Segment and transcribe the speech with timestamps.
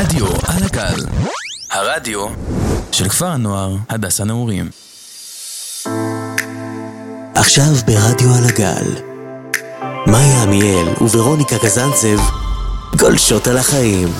[0.00, 1.00] רדיו על הגל,
[1.70, 2.26] הרדיו
[2.92, 4.70] של כפר הנוער הדס הנעורים.
[7.34, 9.02] עכשיו ברדיו על הגל,
[10.06, 12.18] מאיה עמיאל וורוניקה קזנצב
[12.98, 14.08] גולשות על החיים.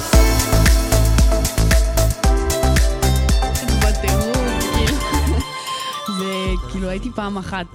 [6.73, 6.81] כאילו.
[6.81, 7.67] זה הייתי פעם אחת,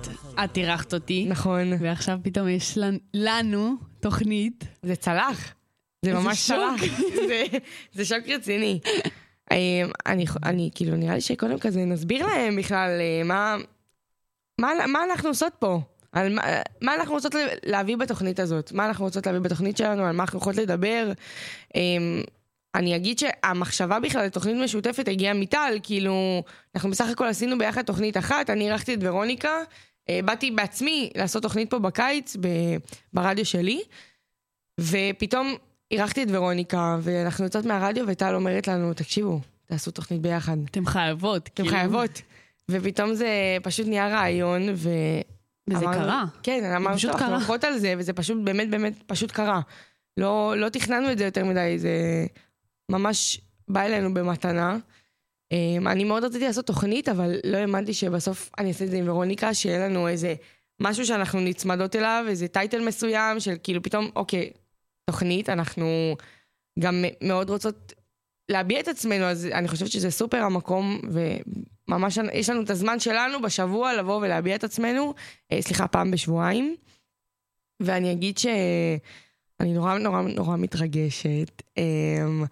[0.43, 1.73] את אירחת אותי, נכון.
[1.79, 4.63] ועכשיו פתאום יש לנו- לנו תוכנית.
[4.83, 5.37] זה צלח.
[6.05, 6.89] זה ממש שוק.
[7.27, 7.57] זה-
[7.93, 8.79] זה שוק רציני.
[9.51, 9.57] אה,
[10.05, 13.55] אני, אני, כאילו, נראה לי שקודם כזה נסביר להם בכלל אה, מה,
[14.61, 15.79] מה, מה אנחנו עושות פה.
[16.11, 16.41] על מה,
[16.81, 17.33] מה אנחנו רוצות
[17.65, 21.11] להביא בתוכנית הזאת, מה אנחנו רוצות להביא בתוכנית שלנו, על מה אנחנו יכולות לדבר.
[21.75, 21.81] אה,
[22.75, 26.43] אני אגיד שהמחשבה בכלל לתוכנית משותפת הגיעה מטל, כאילו,
[26.75, 29.57] אנחנו בסך הכל עשינו ביחד תוכנית אחת, אני אירחתי את ורוניקה,
[30.09, 32.35] אה, באתי בעצמי לעשות תוכנית פה בקיץ,
[33.13, 33.81] ברדיו שלי,
[34.79, 35.55] ופתאום
[35.91, 40.57] אירחתי את ורוניקה, ואנחנו יוצאות מהרדיו, וטל אומרת לנו, תקשיבו, תעשו תוכנית ביחד.
[40.71, 41.47] אתם חייבות.
[41.47, 41.69] אתם כאילו.
[41.77, 42.21] חייבות.
[42.71, 43.27] ופתאום זה
[43.63, 44.89] פשוט נהיה רעיון, ו...
[45.69, 46.23] וזה אמרנו- קרה.
[46.43, 47.37] כן, אמרנו, פשוט טוב, אנחנו קרה.
[47.37, 49.61] הולכות על זה, וזה פשוט, באמת, באמת, פשוט קרה.
[50.17, 52.25] לא, לא תכננו את זה יותר מדי, זה
[52.89, 54.77] ממש בא אלינו במתנה.
[55.51, 59.09] אמ, אני מאוד רציתי לעשות תוכנית, אבל לא האמנתי שבסוף אני אעשה את זה עם
[59.09, 60.35] ורוניקה, שיהיה לנו איזה
[60.79, 64.49] משהו שאנחנו נצמדות אליו, איזה טייטל מסוים, של כאילו פתאום, אוקיי,
[65.05, 66.15] תוכנית, אנחנו
[66.79, 67.93] גם מאוד רוצות
[68.49, 70.99] להביע את עצמנו, אז אני חושבת שזה סופר המקום,
[71.87, 75.13] וממש יש לנו את הזמן שלנו בשבוע לבוא ולהביע את עצמנו,
[75.51, 76.75] אה, סליחה, פעם בשבועיים.
[77.79, 81.61] ואני אגיד שאני נורא נורא נורא מתרגשת.
[81.77, 82.45] אמ,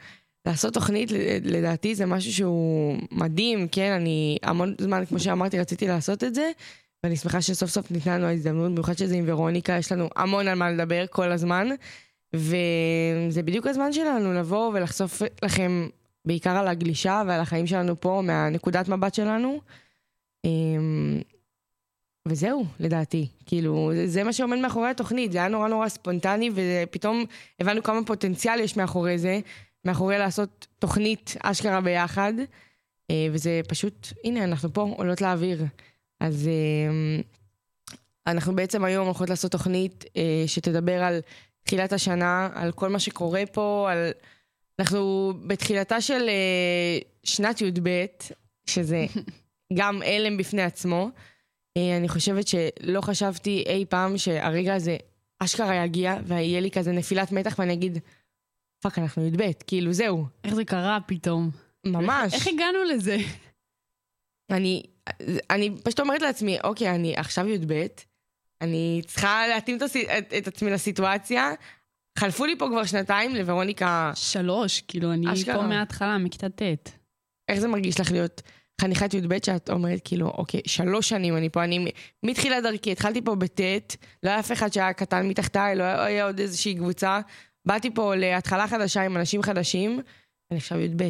[0.45, 1.11] לעשות תוכנית,
[1.43, 6.51] לדעתי זה משהו שהוא מדהים, כן, אני המון זמן, כמו שאמרתי, רציתי לעשות את זה,
[7.03, 10.57] ואני שמחה שסוף סוף ניתנה לנו ההזדמנות, במיוחד שזה עם ורוניקה, יש לנו המון על
[10.57, 11.67] מה לדבר כל הזמן,
[12.35, 15.87] וזה בדיוק הזמן שלנו לבוא ולחשוף לכם
[16.25, 19.59] בעיקר על הגלישה ועל החיים שלנו פה, מהנקודת מבט שלנו.
[20.45, 21.21] אמ,
[22.27, 23.27] וזהו, לדעתי.
[23.45, 27.25] כאילו, זה, מה שעומד מאחורי התוכנית, זה היה נורא נורא ספונטני, ופתאום
[27.59, 29.39] הבנו כמה פוטנציאל יש מאחורי זה,
[29.85, 32.33] מאחורי לעשות תוכנית אשכרה ביחד,
[33.11, 35.65] אה, וזה פשוט, הנה, אנחנו פה, עולות לאוויר.
[36.19, 37.21] אז אה,
[38.27, 41.19] אנחנו בעצם היום הולכות לעשות תוכנית אה, שתדבר על
[41.63, 44.11] תחילת השנה, על כל מה שקורה פה, על...
[44.79, 48.05] אנחנו בתחילתה של אה, שנת י"ב,
[48.65, 49.05] שזה
[49.77, 51.09] גם הלם בפני עצמו.
[51.77, 54.97] אה, אני חושבת שלא חשבתי אי פעם שהרגע הזה
[55.39, 57.97] אשכרה יגיע, ויהיה לי כזה נפילת מתח ואני אגיד,
[58.79, 61.49] fuck, אנחנו י"ב, כאילו זהו, איך זה קרה פתאום?
[61.85, 62.33] ממש.
[62.33, 63.17] איך הגענו לזה?
[64.49, 64.83] אני,
[65.49, 67.87] אני פשוט אומרת לעצמי, אוקיי, אני עכשיו י"ב,
[68.63, 69.83] אני צריכה להתאים את,
[70.17, 71.51] את, את עצמי לסיטואציה.
[72.17, 75.55] חלפו לי פה כבר שנתיים, לוורוניקה, שלוש, כאילו, אני אשכרה.
[75.55, 76.89] פה מההתחלה, מכיתה ט'.
[77.49, 78.41] איך זה מרגיש לך להיות
[78.81, 81.91] חניכת י"ב, שאת אומרת כאילו, אוקיי, שלוש שנים אני פה, אני
[82.23, 86.39] מתחילת דרכי, התחלתי פה בט', לא היה אף אחד שהיה קטן מתחתיי, לא היה עוד
[86.39, 87.19] איזושהי קבוצה.
[87.65, 89.99] באתי פה להתחלה חדשה עם אנשים חדשים,
[90.51, 91.09] אני עכשיו י"ב.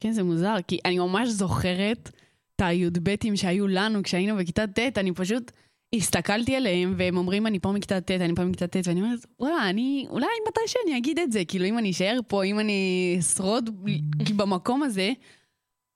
[0.00, 2.10] כן, זה מוזר, כי אני ממש זוכרת
[2.56, 5.52] את הי"בטים שהיו לנו כשהיינו בכיתה ט', אני פשוט
[5.94, 9.70] הסתכלתי עליהם, והם אומרים, אני פה מכיתה ט', אני פה מכיתה ט', ואני אומרת, וואלה,
[9.70, 13.70] אני, אולי מתי שאני אגיד את זה, כאילו, אם אני אשאר פה, אם אני אשרוד
[14.36, 15.12] במקום הזה,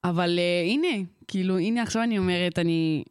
[0.04, 3.04] אבל uh, הנה, כאילו, הנה עכשיו אני אומרת, אני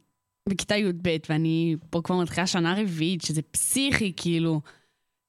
[0.50, 4.62] בכיתה י"ב, ואני פה כבר מתחילה שנה רביעית, שזה פסיכי, כאילו,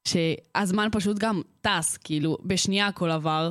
[0.09, 3.50] שהזמן פשוט גם טס, כאילו, בשנייה הכל עבר,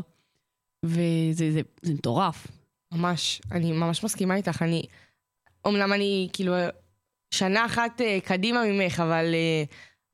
[0.86, 2.48] וזה זה, זה מטורף.
[2.94, 4.62] ממש, אני ממש מסכימה איתך.
[4.62, 4.84] אני,
[5.66, 6.54] אומנם אני כאילו
[7.34, 9.64] שנה אחת אה, קדימה ממך, אבל, אה,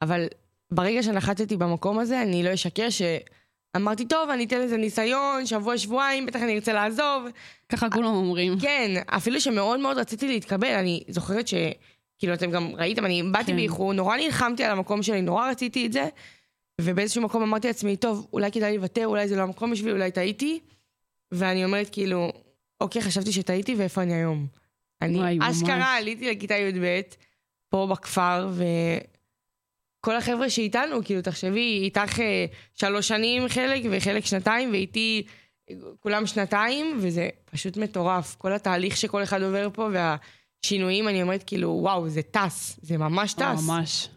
[0.02, 0.28] אבל
[0.72, 6.26] ברגע שנחתתי במקום הזה, אני לא אשקר שאמרתי, טוב, אני אתן לזה ניסיון, שבוע, שבועיים,
[6.26, 7.28] בטח אני ארצה לעזוב.
[7.70, 8.60] ככה כולם אומרים.
[8.60, 11.54] כן, אפילו שמאוד מאוד רציתי להתקבל, אני זוכרת ש...
[12.18, 13.56] כאילו, אתם גם ראיתם, אני באתי כן.
[13.56, 16.08] באיחור, נורא נלחמתי על המקום שלי, נורא רציתי את זה,
[16.82, 20.60] ובאיזשהו מקום אמרתי לעצמי, טוב, אולי כדאי לוותר, אולי זה לא המקום בשבילי, אולי טעיתי,
[21.32, 22.32] ואני אומרת כאילו,
[22.82, 24.59] אוקיי, חשבתי שטעיתי, ואיפה אני היום?
[25.02, 25.56] אני וואי, ממש.
[25.56, 27.02] אשכרה עליתי לכיתה י"ב,
[27.70, 28.50] פה בכפר,
[30.00, 35.24] וכל החבר'ה שאיתנו, כאילו, תחשבי, איתך אה, שלוש שנים חלק, וחלק שנתיים, ואיתי
[35.70, 38.36] אה, כולם שנתיים, וזה פשוט מטורף.
[38.36, 43.34] כל התהליך שכל אחד עובר פה, והשינויים, אני אומרת, כאילו, וואו, זה טס, זה ממש
[43.34, 43.68] טס.
[43.68, 44.10] ממש.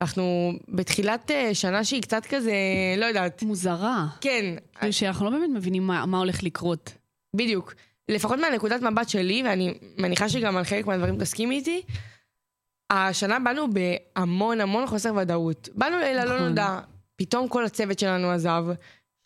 [0.00, 2.54] ואנחנו בתחילת אה, שנה שהיא קצת כזה,
[2.96, 4.06] לא יודעת, מוזרה.
[4.20, 6.92] כן, כאילו שאנחנו לא באמת מבינים מה, מה הולך לקרות.
[7.36, 7.74] בדיוק.
[8.08, 11.82] לפחות מהנקודת מבט שלי, ואני מניחה שגם על חלק מהדברים תסכימי איתי,
[12.90, 15.68] השנה באנו בהמון המון חוסר ודאות.
[15.74, 16.48] באנו ללילה לא נכון.
[16.48, 16.80] נודע,
[17.16, 18.64] פתאום כל הצוות שלנו עזב,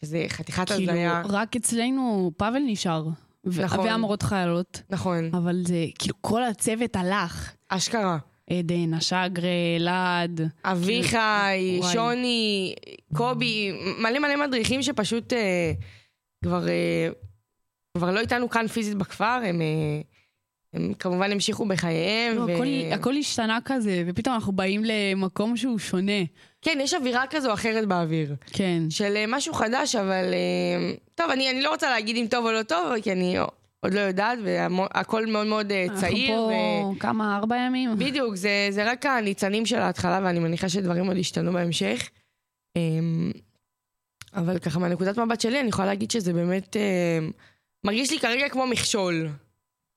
[0.01, 1.23] שזה חתיכת כאילו, הזיה.
[1.29, 3.07] רק אצלנו פאבל נשאר.
[3.47, 3.87] ו- נכון.
[3.87, 4.83] והמורות חיילות.
[4.91, 7.53] נכון, אבל זה, כאילו, כל הצוות הלך.
[7.69, 8.19] אשכרה.
[8.51, 10.41] עדן, השגרה, אלעד.
[10.65, 11.17] אביחי,
[11.81, 11.93] וואי.
[11.93, 12.75] שוני,
[13.15, 15.73] קובי, מלא מלא מדריכים שפשוט אה,
[16.45, 17.09] כבר, אה,
[17.99, 20.01] כבר לא איתנו כאן פיזית בכפר, הם, אה,
[20.73, 22.37] הם כמובן המשיכו בחייהם.
[22.37, 22.55] לא, ו...
[22.55, 26.23] הכל, הכל השתנה כזה, ופתאום אנחנו באים למקום שהוא שונה.
[26.63, 28.35] כן, יש אווירה כזו אחרת באוויר.
[28.53, 28.83] כן.
[28.91, 30.25] של אה, משהו חדש, אבל...
[30.35, 33.37] אה, טוב, אני, אני לא רוצה להגיד אם טוב או לא טוב, כי אני
[33.81, 36.31] עוד לא יודעת, והכל מאוד מאוד אה, צעיר.
[36.31, 36.99] אנחנו פה ו...
[36.99, 37.99] כמה, ארבע ימים?
[37.99, 42.09] בדיוק, זה, זה רק הניצנים של ההתחלה, ואני מניחה שדברים עוד ישתנו בהמשך.
[42.77, 43.31] אמ,
[44.35, 47.31] אבל ככה, מהנקודת מבט שלי, אני יכולה להגיד שזה באמת אמ,
[47.85, 49.29] מרגיש לי כרגע כמו מכשול.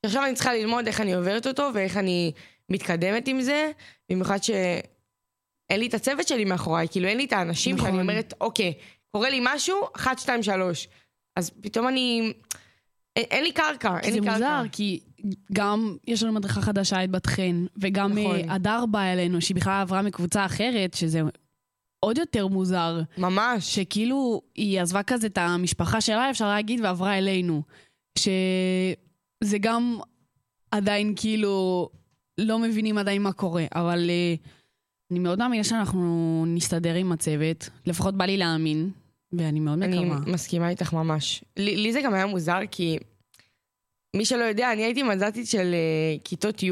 [0.05, 2.31] עכשיו אני צריכה ללמוד איך אני עוברת אותו ואיך אני
[2.69, 3.71] מתקדמת עם זה,
[4.11, 7.89] במיוחד שאין לי את הצוות שלי מאחוריי, כאילו אין לי את האנשים נכון.
[7.89, 8.73] שאני אומרת, אוקיי,
[9.11, 10.87] קורה לי משהו, אחת, שתיים, שלוש.
[11.35, 12.33] אז פתאום אני...
[13.15, 14.33] אין, אין לי קרקע, אין זה לי קרקע.
[14.33, 14.99] מוזר, כי
[15.53, 18.35] גם יש לנו מדריכה חדשה, את בת חן, וגם נכון.
[18.35, 21.21] אה, הדר באה אלינו, שהיא בכלל עברה מקבוצה אחרת, שזה
[22.05, 23.75] עוד יותר מוזר, ממש.
[23.75, 27.61] שכאילו היא עזבה כזה את המשפחה שלה, אפשר להגיד, ועברה אלינו.
[28.17, 29.99] שזה גם
[30.71, 31.89] עדיין כאילו
[32.37, 34.35] לא מבינים עדיין מה קורה, אבל אה,
[35.11, 38.89] אני מאוד מאמינה שאנחנו נסתדר עם הצוות, לפחות בא לי להאמין,
[39.33, 40.33] ואני מאוד אני מקווה.
[40.33, 41.43] מסכימה איתך ממש.
[41.57, 42.97] לי, לי זה גם היה מוזר, כי
[44.15, 46.71] מי שלא יודע, אני הייתי מז"תית של uh, כיתות י',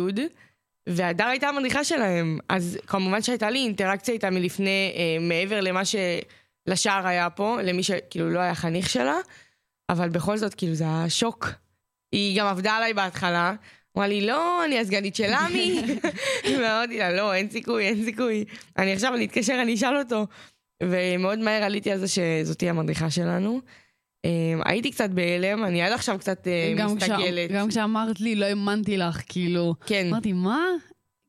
[0.89, 2.39] והדר הייתה המדריכה שלהם.
[2.49, 8.29] אז כמובן שהייתה לי אינטראקציה איתה מלפני, uh, מעבר למה שלשער היה פה, למי שכאילו
[8.29, 9.17] לא היה חניך שלה,
[9.89, 11.49] אבל בכל זאת, כאילו, זה היה שוק.
[12.11, 13.53] היא גם עבדה עליי בהתחלה.
[13.97, 15.81] אמרה לי, לא, אני הסגנית של עמי.
[16.59, 18.45] ואמרתי לה, לא, אין סיכוי, אין סיכוי.
[18.77, 20.27] אני עכשיו, אני אתקשר, אני אשאל אותו.
[20.83, 23.61] ומאוד מהר עליתי על זה שזאתי המדריכה שלנו.
[24.25, 27.51] אה, הייתי קצת בהלם, אני עד עכשיו קצת אה, מסתגלת.
[27.51, 29.75] גם כשאמרת לי, לא האמנתי לך, כאילו.
[29.85, 30.07] כן.
[30.09, 30.65] אמרתי, מה?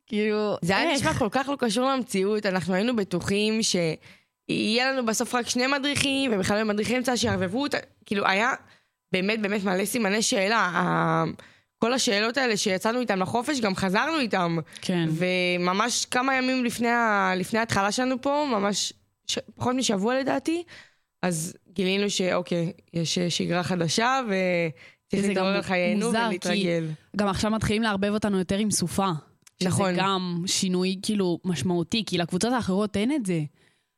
[0.07, 0.95] כאילו, זה היה?
[0.95, 6.31] נשמע כל כך לא קשור למציאות, אנחנו היינו בטוחים שיהיה לנו בסוף רק שני מדריכים,
[6.35, 8.53] ובכלל לא מדריכי אמצע שיערבבו אותה, כאילו היה
[9.13, 11.25] באמת באמת מלא סימני שאלה.
[11.79, 14.57] כל השאלות האלה שיצאנו איתן לחופש, גם חזרנו איתן.
[14.81, 15.09] כן.
[15.11, 17.33] וממש כמה ימים לפני, ה...
[17.37, 18.93] לפני ההתחלה שלנו פה, ממש
[19.27, 19.39] ש...
[19.57, 20.63] פחות משבוע לדעתי,
[21.23, 26.87] אז גילינו שאוקיי, יש שגרה חדשה וצריך להתעורר גם על חיינו מוזר, ולהתרגל.
[27.17, 29.11] גם עכשיו מתחילים לערבב אותנו יותר עם סופה.
[29.63, 29.93] נכון.
[29.93, 33.41] שזה גם שינוי כאילו משמעותי, כי לקבוצות האחרות אין את זה.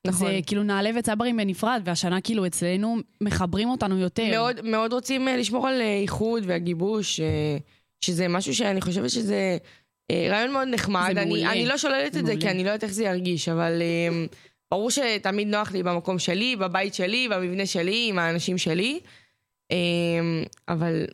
[0.06, 0.26] נכון.
[0.26, 4.30] זה כאילו נעלה וצברים בנפרד, והשנה כאילו אצלנו מחברים אותנו יותר.
[4.30, 7.56] מאוד, מאוד רוצים אה, לשמור על אה, איחוד והגיבוש, אה,
[8.00, 9.56] שזה משהו שאני חושבת שזה
[10.12, 11.10] רעיון מאוד נחמד.
[11.14, 11.52] זה אני, מעולה.
[11.52, 12.50] אני לא שוללת את זה, כי.
[12.50, 13.82] אני לא יודעת איך זה ירגיש, אבל
[14.72, 19.00] ברור שתמיד נוח לי במקום שלי, בבית שלי, במבנה שלי, עם האנשים שלי.
[19.70, 19.76] אה,
[20.68, 21.06] אבל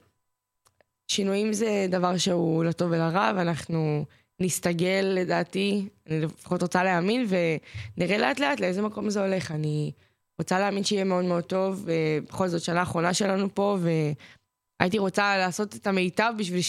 [1.08, 4.04] שינויים זה דבר שהוא לטוב ולרע, ואנחנו
[4.40, 9.50] נסתגל לדעתי, אני לפחות רוצה להאמין, ונראה לאט לאט לאיזה מקום זה הולך.
[9.50, 9.92] אני
[10.38, 13.78] רוצה להאמין שיהיה מאוד מאוד טוב, ובכל זאת שנה אחרונה שלנו פה,
[14.80, 16.60] והייתי רוצה לעשות את המיטב בשביל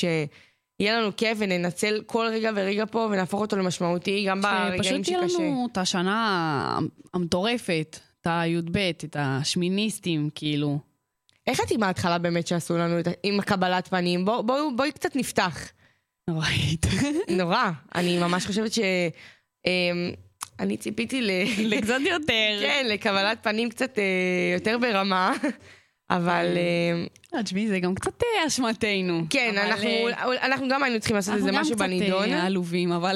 [0.82, 5.30] שיהיה לנו כיף וננצל כל רגע ורגע פה ונהפוך אותו למשמעותי, גם ברגעים שפשוט תהיה
[5.30, 5.44] שקשה.
[5.44, 6.80] לנו את השנה
[7.14, 10.80] המטורפת, את הי"ב, את השמיניסטים, כאילו.
[11.48, 14.26] איך את עם ההתחלה באמת שעשו לנו את עם הקבלת פנים?
[14.26, 15.72] בוא, בוא, בואי קצת נפתח.
[16.30, 16.86] נוראית.
[17.40, 17.70] נורא.
[17.96, 18.80] אני ממש חושבת ש...
[19.66, 20.12] אמ,
[20.60, 21.32] אני ציפיתי ל...
[21.76, 22.60] לקצת יותר.
[22.62, 24.04] כן, לקבלת פנים קצת אה,
[24.54, 25.34] יותר ברמה,
[26.10, 29.24] אבל אה, לא, תשמעי, זה גם קצת אה, אשמתנו.
[29.30, 32.34] כן, אנחנו, אה, אנחנו גם היינו צריכים לעשות אנחנו איזה גם משהו קצת, בנידון.
[32.34, 33.16] אה, עלובים, אבל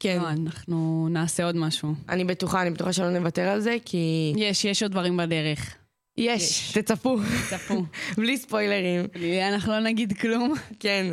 [0.00, 1.94] כן, לא, אנחנו נעשה עוד משהו.
[2.08, 5.76] אני בטוחה, אני בטוחה שלא נוותר על זה, כי יש, יש עוד דברים בדרך.
[6.16, 7.18] יש, תצפו,
[7.50, 7.84] צפו.
[8.18, 9.06] בלי ספוילרים.
[9.52, 10.54] אנחנו לא נגיד כלום.
[10.80, 11.06] כן.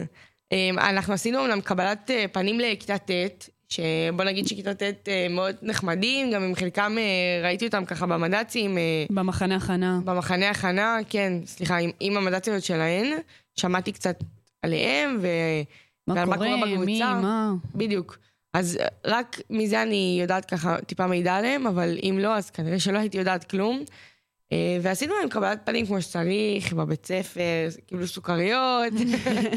[0.52, 5.56] אמ, אנחנו עשינו אומנם קבלת אה, פנים לכיתה ט', שבוא נגיד שכיתה ט' אה, מאוד
[5.62, 10.00] נחמדים, גם עם חלקם אה, ראיתי אותם ככה במד"צים, אה, במחנה הכנה.
[10.06, 13.18] במחנה הכנה, כן, סליחה, עם, עם המד"ציות שלהן,
[13.56, 14.24] שמעתי קצת
[14.62, 15.28] עליהם, ו...
[16.08, 17.20] מה קורה, קורה מי, בקבוצה.
[17.22, 17.54] מה.
[17.76, 18.18] בדיוק.
[18.54, 22.98] אז רק מזה אני יודעת ככה טיפה מידע עליהם, אבל אם לא, אז כנראה שלא
[22.98, 23.84] הייתי יודעת כלום.
[24.54, 28.94] אה, ועשינו להם קבלת פנים כמו שצריך, בבית ספר, קיבלו סוכריות,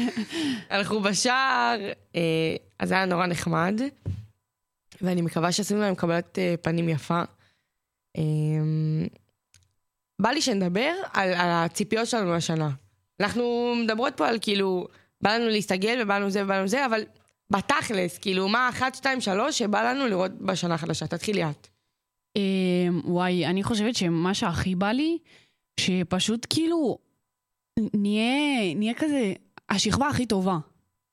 [0.69, 1.79] הלכו בשער,
[2.15, 3.81] אה, אז היה נורא נחמד.
[5.01, 7.21] ואני מקווה שעשינו להם קבלת אה, פנים יפה.
[10.19, 12.69] בא לי שנדבר על, על הציפיות שלנו לשנה.
[13.19, 14.87] אנחנו מדברות פה על כאילו,
[15.21, 17.03] בא לנו להסתגל ובא לנו זה ובא לנו זה, אבל
[17.49, 21.07] בתכלס, כאילו, מה אחת, שתיים, שלוש שבא לנו לראות בשנה החדשה?
[21.07, 21.72] תתחילי את.
[22.35, 25.17] אמ, וואי, אני חושבת שמה שהכי בא לי,
[25.79, 26.97] שפשוט כאילו
[27.93, 29.33] נהיה, נהיה כזה
[29.69, 30.57] השכבה הכי טובה.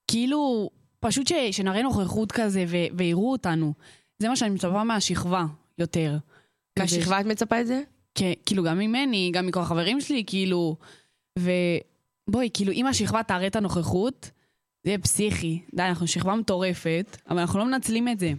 [0.09, 3.73] כאילו, פשוט ש, שנראה נוכחות כזה ו, ויראו אותנו.
[4.19, 5.45] זה מה שאני מצפה מהשכבה
[5.79, 6.19] יותר.
[6.79, 7.83] כזה מהשכבה את מצפה את זה?
[8.15, 10.77] כן, כאילו גם ממני, גם מכל החברים שלי, כאילו,
[11.39, 14.31] ובואי, כאילו, אם השכבה תראה את הנוכחות,
[14.85, 15.63] זה יהיה פסיכי.
[15.75, 18.33] די, אנחנו שכבה מטורפת, אבל אנחנו לא מנצלים את זה.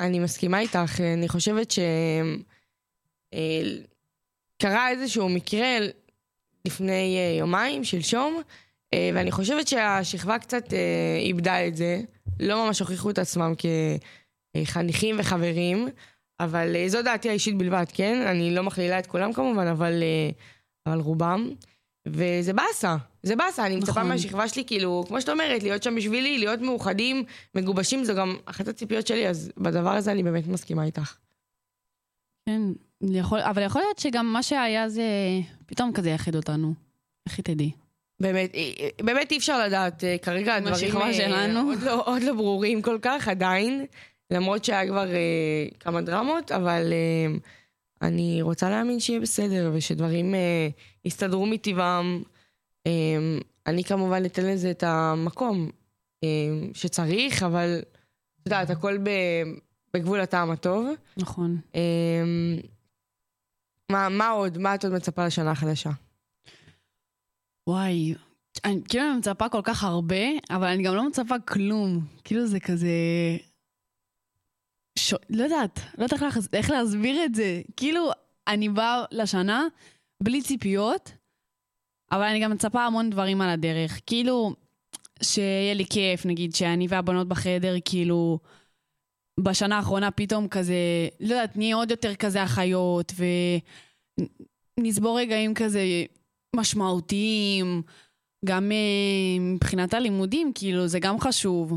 [0.00, 1.78] אני מסכימה איתך, אני חושבת ש...
[3.34, 5.68] אה, איזשהו מקרה
[6.64, 8.42] לפני אה, יומיים, שלשום,
[8.94, 10.64] אה, ואני חושבת שהשכבה קצת
[11.20, 12.00] איבדה את זה.
[12.40, 13.52] לא ממש הוכיחו את עצמם
[14.56, 15.88] כחניכים וחברים,
[16.40, 18.26] אבל זו דעתי האישית בלבד, כן?
[18.26, 20.02] אני לא מכלילה את כולם כמובן, אבל,
[20.86, 21.50] אבל רובם.
[22.06, 22.96] וזה באסה,
[23.26, 24.08] זה באסה, אני מצפה נכון.
[24.08, 28.68] מהשכבה שלי, כאילו, כמו שאת אומרת, להיות שם בשבילי, להיות מאוחדים, מגובשים, זו גם אחת
[28.68, 31.16] הציפיות שלי, אז בדבר הזה אני באמת מסכימה איתך.
[32.48, 32.62] כן,
[33.02, 35.04] יכול, אבל יכול להיות שגם מה שהיה זה
[35.66, 36.74] פתאום כזה יחיד אותנו.
[37.26, 37.70] איך היא תדעי?
[38.20, 38.52] באמת,
[39.02, 41.62] באמת אי אפשר לדעת, אה, כרגע הדברים אה.
[41.62, 43.86] עוד לא, עוד לא ברורים כל כך עדיין,
[44.30, 47.36] למרות שהיה כבר אה, כמה דרמות, אבל אה,
[48.02, 50.68] אני רוצה להאמין שיהיה בסדר ושדברים אה,
[51.04, 52.22] יסתדרו מטבעם.
[52.86, 55.70] אה, אני כמובן אתן לזה את המקום
[56.24, 56.28] אה,
[56.74, 57.78] שצריך, אבל
[58.40, 58.98] את יודעת, הכל
[59.94, 60.86] בגבול הטעם הטוב.
[61.16, 61.60] נכון.
[61.74, 62.22] אה,
[63.92, 64.58] מה, מה עוד?
[64.58, 65.90] מה את עוד מצפה לשנה החדשה?
[67.68, 68.14] וואי,
[68.64, 72.00] אני כאילו אני מצפה כל כך הרבה, אבל אני גם לא מצפה כלום.
[72.24, 72.88] כאילו זה כזה...
[74.98, 75.14] ש...
[75.30, 77.62] לא יודעת, לא יודעת איך, לה- איך להסביר את זה.
[77.76, 78.10] כאילו,
[78.48, 79.64] אני באה לשנה
[80.22, 81.12] בלי ציפיות,
[82.12, 84.00] אבל אני גם מצפה המון דברים על הדרך.
[84.06, 84.54] כאילו,
[85.22, 88.38] שיהיה לי כיף, נגיד, שאני והבנות בחדר, כאילו,
[89.40, 90.74] בשנה האחרונה פתאום כזה,
[91.20, 93.12] לא יודעת, נהיה עוד יותר כזה אחיות,
[94.78, 95.80] ונסבור רגעים כזה
[96.56, 97.82] משמעותיים,
[98.44, 101.72] גם אה, מבחינת הלימודים, כאילו, זה גם חשוב.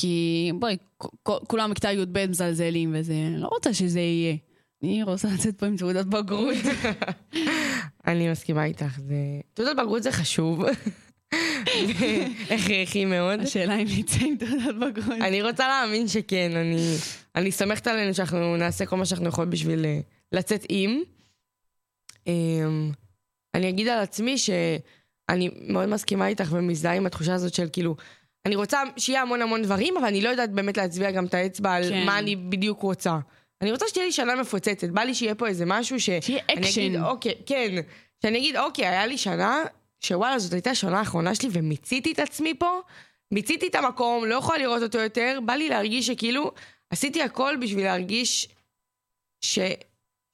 [0.00, 0.76] כי בואי,
[1.22, 4.36] כולם בכיתה י"ב מזלזלים וזה, לא רוצה שזה יהיה.
[4.82, 6.56] אני רוצה לצאת פה עם תעודת בגרות.
[8.06, 9.14] אני מסכימה איתך, זה...
[9.54, 10.64] תעודת בגרות זה חשוב.
[12.50, 13.40] הכרחי מאוד.
[13.40, 15.20] השאלה אם נצא עם תעודת בגרות.
[15.20, 16.94] אני רוצה להאמין שכן, אני,
[17.34, 20.00] אני סומכת עלינו שאנחנו נעשה כל מה שאנחנו יכולים בשביל אה,
[20.32, 21.02] לצאת עם.
[22.26, 22.90] אמ,
[23.54, 27.96] אני אגיד על עצמי שאני מאוד מסכימה איתך ומזדהה עם התחושה הזאת של כאילו,
[28.46, 31.72] אני רוצה שיהיה המון המון דברים, אבל אני לא יודעת באמת להצביע גם את האצבע
[31.72, 32.06] על כן.
[32.06, 33.18] מה אני בדיוק רוצה.
[33.62, 36.04] אני רוצה שתהיה לי שנה מפוצצת, בא לי שיהיה פה איזה משהו ש...
[36.20, 37.04] שיהיה אני אגיד, אקשן.
[37.04, 37.74] אוקיי, כן.
[38.22, 39.64] שאני אגיד, אוקיי, היה לי שנה
[40.00, 42.80] שוואלה, זאת הייתה השנה האחרונה שלי ומיציתי את עצמי פה,
[43.30, 46.52] מיציתי את המקום, לא יכולה לראות אותו יותר, בא לי להרגיש שכאילו
[46.90, 48.48] עשיתי הכל בשביל להרגיש
[49.44, 49.58] ש...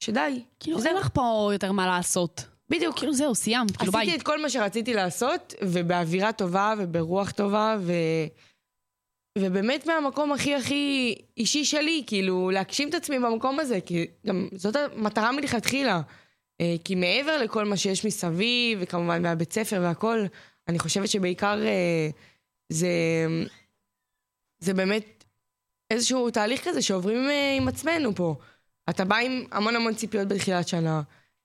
[0.00, 0.42] שדי.
[0.60, 0.78] כאילו.
[0.84, 2.44] אין לך פה יותר מה לעשות.
[2.70, 2.98] בדיוק.
[2.98, 4.02] כאילו, זהו, סיימת, כאילו, ביי.
[4.02, 7.92] עשיתי את כל מה שרציתי לעשות, ובאווירה טובה וברוח טובה, ו...
[9.38, 14.76] ובאמת מהמקום הכי הכי אישי שלי, כאילו, להגשים את עצמי במקום הזה, כי גם זאת
[14.76, 16.00] המטרה מלכתחילה.
[16.60, 20.24] אה, כי מעבר לכל מה שיש מסביב, וכמובן מהבית ספר והכל,
[20.68, 22.08] אני חושבת שבעיקר אה,
[22.68, 22.88] זה,
[24.58, 25.24] זה באמת
[25.90, 28.34] איזשהו תהליך כזה שעוברים אה, עם עצמנו פה.
[28.90, 31.02] אתה בא עם המון המון ציפיות בתחילת שנה,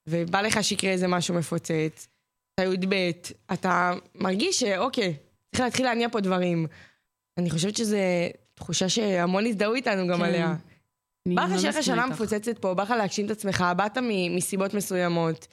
[0.07, 2.07] ובא לך שיקרה איזה משהו מפוצץ,
[2.53, 3.12] אתה י"ב,
[3.53, 5.15] אתה מרגיש שאוקיי,
[5.51, 6.67] צריך להתחיל להניע פה דברים.
[7.38, 7.97] אני חושבת שזו
[8.53, 10.23] תחושה שהמון הזדהו איתנו גם כן.
[10.23, 10.55] עליה.
[11.27, 12.05] בא לך שיהיה לך שנה.
[12.05, 13.97] מפוצצת פה, בא לך להגשים את עצמך, באת
[14.29, 15.47] מסיבות מסוימות,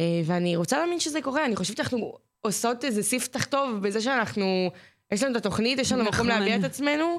[0.00, 4.70] אה, ואני רוצה להאמין שזה קורה, אני חושבת שאנחנו עושות איזה ספתח טוב בזה שאנחנו,
[5.12, 6.26] יש לנו את התוכנית, יש לנו מקום נכון.
[6.26, 7.18] להביע את עצמנו,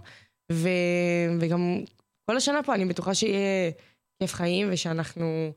[0.51, 0.69] ו...
[1.39, 1.83] וגם
[2.25, 3.71] כל השנה פה אני בטוחה שיהיה
[4.19, 5.51] כיף חיים, ושאנחנו...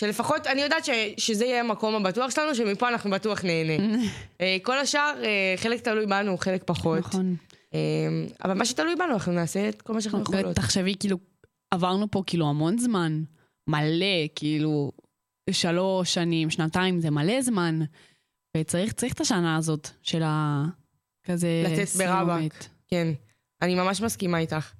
[0.00, 0.90] שלפחות, אני יודעת ש...
[1.16, 4.02] שזה יהיה המקום הבטוח שלנו, שמפה אנחנו בטוח נהנה.
[4.40, 6.98] אה, כל השאר, אה, חלק תלוי בנו, חלק פחות.
[6.98, 7.36] נכון.
[7.74, 7.78] אה,
[8.44, 10.56] אבל מה שתלוי בנו, אנחנו נעשה את כל מה שאנחנו יכולות.
[10.56, 11.18] תחשבי, כאילו,
[11.70, 13.22] עברנו פה כאילו המון זמן,
[13.66, 14.92] מלא, כאילו,
[15.50, 17.80] שלוש שנים, שנתיים, זה מלא זמן.
[18.56, 20.64] וצריך צריך את השנה הזאת של ה...
[21.24, 21.64] כזה...
[21.66, 21.96] לצאת.
[21.96, 22.64] ברבק.
[22.88, 23.08] כן,
[23.62, 24.72] אני ממש מסכימה איתך.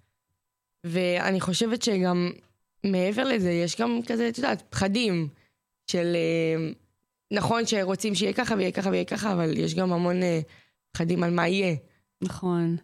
[0.87, 2.31] ואני חושבת שגם
[2.87, 5.29] מעבר לזה, יש גם כזה, את יודעת, פחדים
[5.91, 6.17] של...
[6.17, 6.71] אה,
[7.33, 10.41] נכון שרוצים שיהיה ככה ויהיה ככה ויהיה ככה, אבל יש גם המון אה,
[10.93, 11.77] פחדים על מה יהיה.
[12.23, 12.76] נכון.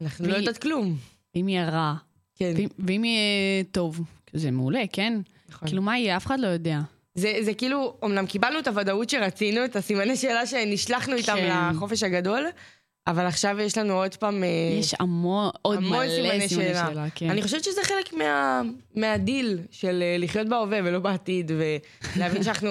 [0.00, 0.96] אנחנו לא יודעת כלום.
[1.36, 1.94] אם יהיה רע,
[2.36, 4.00] כן, ואם- ואם יהיה טוב,
[4.32, 5.20] זה מעולה, כן?
[5.48, 5.68] נכון.
[5.68, 6.16] כאילו, מה יהיה?
[6.16, 6.78] אף אחד לא יודע.
[7.14, 11.70] זה, זה כאילו, אמנם קיבלנו את הוודאות שרצינו, את הסימני שאלה שנשלחנו איתם כן.
[11.74, 12.46] לחופש הגדול,
[13.06, 14.44] אבל עכשיו יש לנו עוד פעם...
[14.44, 14.48] אה,
[14.80, 16.86] יש המון, עוד המון מלא סימני סימני שאלה.
[16.88, 17.30] שאלה, כן.
[17.30, 18.62] אני חושבת שזה חלק מה,
[18.96, 21.50] מהדיל של אה, לחיות בהווה ולא בעתיד,
[22.16, 22.70] ולהבין שאנחנו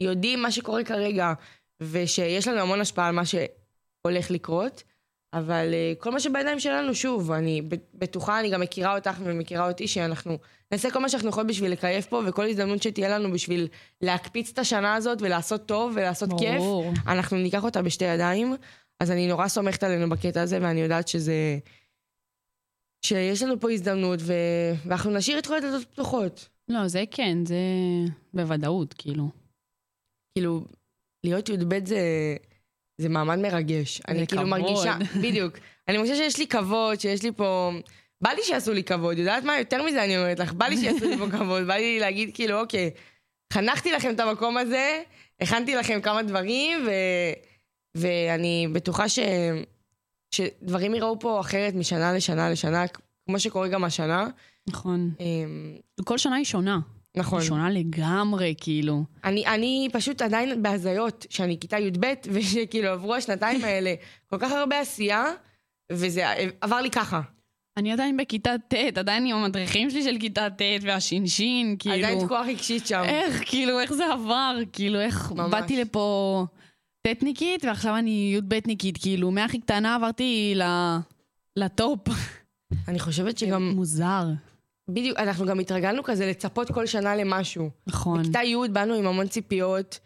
[0.00, 1.32] יודעים מה שקורה כרגע,
[1.80, 4.82] ושיש לנו המון השפעה על מה שהולך לקרות,
[5.32, 7.62] אבל אה, כל מה שבידיים שלנו, שוב, אני
[7.94, 10.38] בטוחה, אני גם מכירה אותך ומכירה אותי, שאנחנו
[10.72, 13.68] נעשה כל מה שאנחנו יכולים בשביל לקייף פה, וכל הזדמנות שתהיה לנו בשביל
[14.00, 16.62] להקפיץ את השנה הזאת ולעשות טוב ולעשות כיף.
[17.06, 18.56] אנחנו ניקח אותה בשתי ידיים.
[19.00, 21.58] אז אני נורא סומכת עלינו בקטע הזה, ואני יודעת שזה...
[23.04, 24.32] שיש לנו פה הזדמנות, ו...
[24.86, 26.48] ואנחנו נשאיר את כל הדלתות פתוחות.
[26.68, 27.56] לא, זה כן, זה
[28.34, 29.28] בוודאות, כאילו.
[30.34, 30.64] כאילו,
[31.24, 32.00] להיות י"ב זה,
[32.98, 34.00] זה מעמד מרגש.
[34.08, 34.60] אני כאילו כבוד.
[34.60, 35.58] מרגישה, בדיוק.
[35.88, 37.72] אני מרגישה שיש לי כבוד, שיש לי פה...
[38.20, 39.58] בא לי שיעשו לי כבוד, יודעת מה?
[39.58, 42.60] יותר מזה אני אומרת לך, בא לי שיעשו לי פה כבוד, בא לי להגיד כאילו,
[42.60, 42.90] אוקיי,
[43.52, 45.02] חנכתי לכם את המקום הזה,
[45.40, 46.90] הכנתי לכם כמה דברים, ו...
[47.94, 49.18] ואני בטוחה ש...
[50.30, 52.84] שדברים יראו פה אחרת משנה לשנה לשנה,
[53.26, 54.26] כמו שקורה גם השנה.
[54.68, 55.10] נכון.
[55.20, 56.78] אמ, כל שנה היא שונה.
[57.16, 57.40] נכון.
[57.40, 59.04] היא שונה לגמרי, כאילו.
[59.24, 63.94] אני, אני פשוט עדיין בהזיות, שאני כיתה י"ב, ושכאילו עברו השנתיים האלה
[64.30, 65.24] כל כך הרבה עשייה,
[65.92, 66.24] וזה
[66.60, 67.20] עבר לי ככה.
[67.76, 71.94] אני עדיין בכיתה ט', עדיין עם המדריכים שלי של כיתה ט' והשינשין, כאילו...
[71.94, 73.02] עדיין תקועה רגשית שם.
[73.04, 74.56] איך, כאילו, איך זה עבר?
[74.72, 75.50] כאילו, איך ממש.
[75.50, 76.46] באתי לפה
[77.06, 80.62] ט'ניקית, ועכשיו אני י"בניקית, כאילו, מהכי קטנה עברתי ל...
[81.56, 82.08] לטופ.
[82.88, 84.24] אני חושבת שגם, מוזר.
[84.94, 87.70] בדיוק, אנחנו גם התרגלנו כזה לצפות כל שנה למשהו.
[87.86, 88.22] נכון.
[88.22, 89.98] בכיתה י' באנו עם המון ציפיות.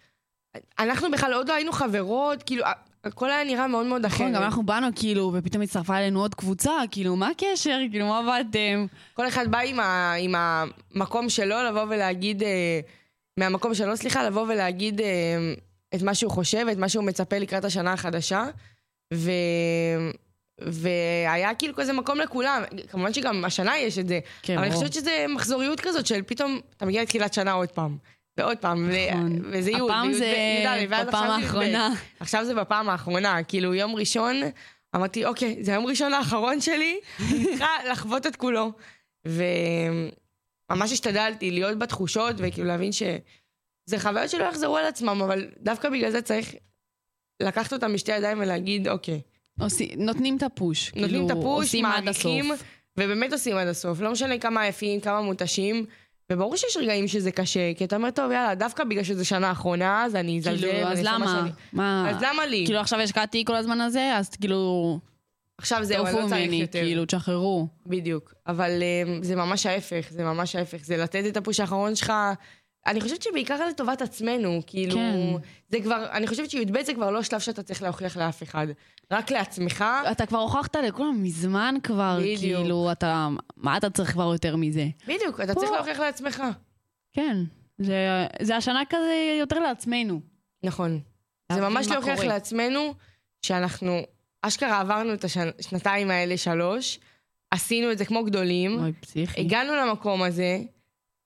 [0.78, 2.64] אנחנו בכלל עוד לא היינו חברות, כאילו,
[3.04, 4.20] הכל היה נראה מאוד מאוד אחרת.
[4.20, 7.78] נכון, גם אנחנו באנו, כאילו, ופתאום הצטרפה אלינו עוד קבוצה, כאילו, מה הקשר?
[7.90, 8.86] כאילו, מה באתם?
[9.14, 12.80] כל אחד בא עם, ה, עם המקום שלו לבוא ולהגיד, אה,
[13.38, 15.06] מהמקום שלו, סליחה, לבוא ולהגיד אה,
[15.94, 18.44] את מה שהוא חושב, את מה שהוא מצפה לקראת השנה החדשה.
[19.14, 19.30] ו...
[20.58, 22.62] והיה כאילו כזה מקום לכולם.
[22.90, 24.20] כמובן שגם השנה יש את זה.
[24.42, 24.82] כן, אבל אני ברור.
[24.84, 27.96] חושבת שזה מחזוריות כזאת של פתאום, אתה מגיע לתחילת שנה עוד פעם.
[28.38, 29.38] ועוד פעם, ו- נכון.
[29.52, 30.34] וזה י', הפעם זה
[30.64, 31.46] וי"א, ואז בפעם עכשיו זה י"ב.
[31.46, 31.94] האחרונה.
[32.20, 34.36] עכשיו זה בפעם האחרונה, כאילו יום ראשון,
[34.96, 38.72] אמרתי, אוקיי, זה היום ראשון האחרון שלי, אני צריכה לחוות את כולו.
[39.26, 46.10] וממש השתדלתי להיות בתחושות, וכאילו להבין שזה חוויות שלא יחזרו על עצמם, אבל דווקא בגלל
[46.10, 46.54] זה צריך
[47.42, 49.20] לקחת אותם בשתי ידיים ולהגיד, אוקיי,
[49.96, 50.86] נותנים את הפוש.
[50.86, 52.50] נותנים כאילו, את הפוש, עושים עד מעריכים.
[52.98, 54.00] ובאמת עושים עד הסוף.
[54.00, 55.86] לא משנה כמה עייפים, כמה מותשים.
[56.32, 60.04] וברור שיש רגעים שזה קשה, כי אתה אומר, טוב, יאללה, דווקא בגלל שזו שנה האחרונה,
[60.04, 61.46] אז אני אזלזל, כאילו, אז למה?
[61.72, 62.10] מה?
[62.10, 62.62] אז למה לי?
[62.66, 64.98] כאילו, עכשיו השקעתי כל הזמן הזה, אז כאילו,
[65.58, 66.78] עכשיו זהו, אני לא צריך ממני, יותר.
[66.78, 67.66] כאילו, תשחררו.
[67.86, 68.34] בדיוק.
[68.46, 70.84] אבל um, זה ממש ההפך, זה ממש ההפך.
[70.84, 72.12] זה לתת את הפוש האחרון שלך.
[72.86, 74.94] אני חושבת שבעיקר לטובת עצמנו, כאילו...
[74.94, 75.16] כן.
[75.68, 78.66] זה כבר, אני חושבת שי"ב זה כבר לא שלב שאתה צריך להוכיח לאף אחד.
[79.10, 79.84] רק לעצמך.
[80.10, 82.60] אתה כבר הוכחת לכולם מזמן כבר, בדיוק.
[82.60, 84.86] כאילו, אתה, מה אתה צריך כבר יותר מזה?
[85.06, 86.42] בדיוק, אתה פה- צריך להוכיח לעצמך.
[87.12, 87.36] כן,
[87.78, 87.96] זה,
[88.42, 90.20] זה השנה כזה יותר לעצמנו.
[90.62, 91.00] נכון.
[91.52, 92.26] זה ממש להוכיח קורה.
[92.28, 92.94] לעצמנו
[93.42, 94.00] שאנחנו
[94.42, 95.24] אשכרה עברנו את
[95.58, 96.98] השנתיים האלה, שלוש,
[97.50, 99.40] עשינו את זה כמו גדולים, אוי, פסיכי.
[99.40, 100.58] הגענו למקום הזה,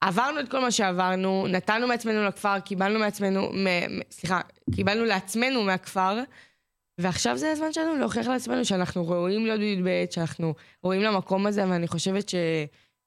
[0.01, 4.41] עברנו את כל מה שעברנו, נתנו מעצמנו לכפר, קיבלנו מעצמנו, מ- סליחה,
[4.75, 6.19] קיבלנו לעצמנו מהכפר,
[6.99, 11.89] ועכשיו זה הזמן שלנו להוכיח לעצמנו שאנחנו ראויים להיות בי"ב, שאנחנו ראויים למקום הזה, ואני
[11.89, 12.33] חושבת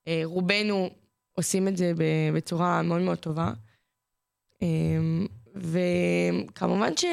[0.09, 0.89] שרובנו
[1.33, 1.91] עושים את זה
[2.33, 3.51] בצורה מאוד מאוד טובה.
[4.61, 7.05] אמ, וכמובן ש...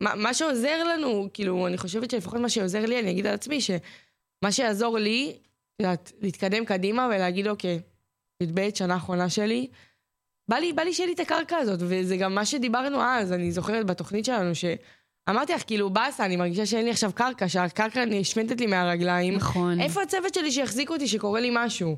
[0.00, 3.60] מה, מה שעוזר לנו, כאילו, אני חושבת שלפחות מה שעוזר לי, אני אגיד על עצמי,
[3.60, 7.80] שמה שיעזור לי, את יודעת, להתקדם קדימה ולהגיד, אוקיי,
[8.42, 9.66] י"ב, שנה האחרונה שלי,
[10.48, 13.52] בא לי, בא לי שיהיה לי את הקרקע הזאת, וזה גם מה שדיברנו אז, אני
[13.52, 18.60] זוכרת בתוכנית שלנו, שאמרתי לך, כאילו, באסה, אני מרגישה שאין לי עכשיו קרקע, שהקרקע נשמטת
[18.60, 19.34] לי מהרגליים.
[19.34, 19.80] נכון.
[19.80, 21.96] איפה הצוות שלי שיחזיק אותי, שקורה לי משהו?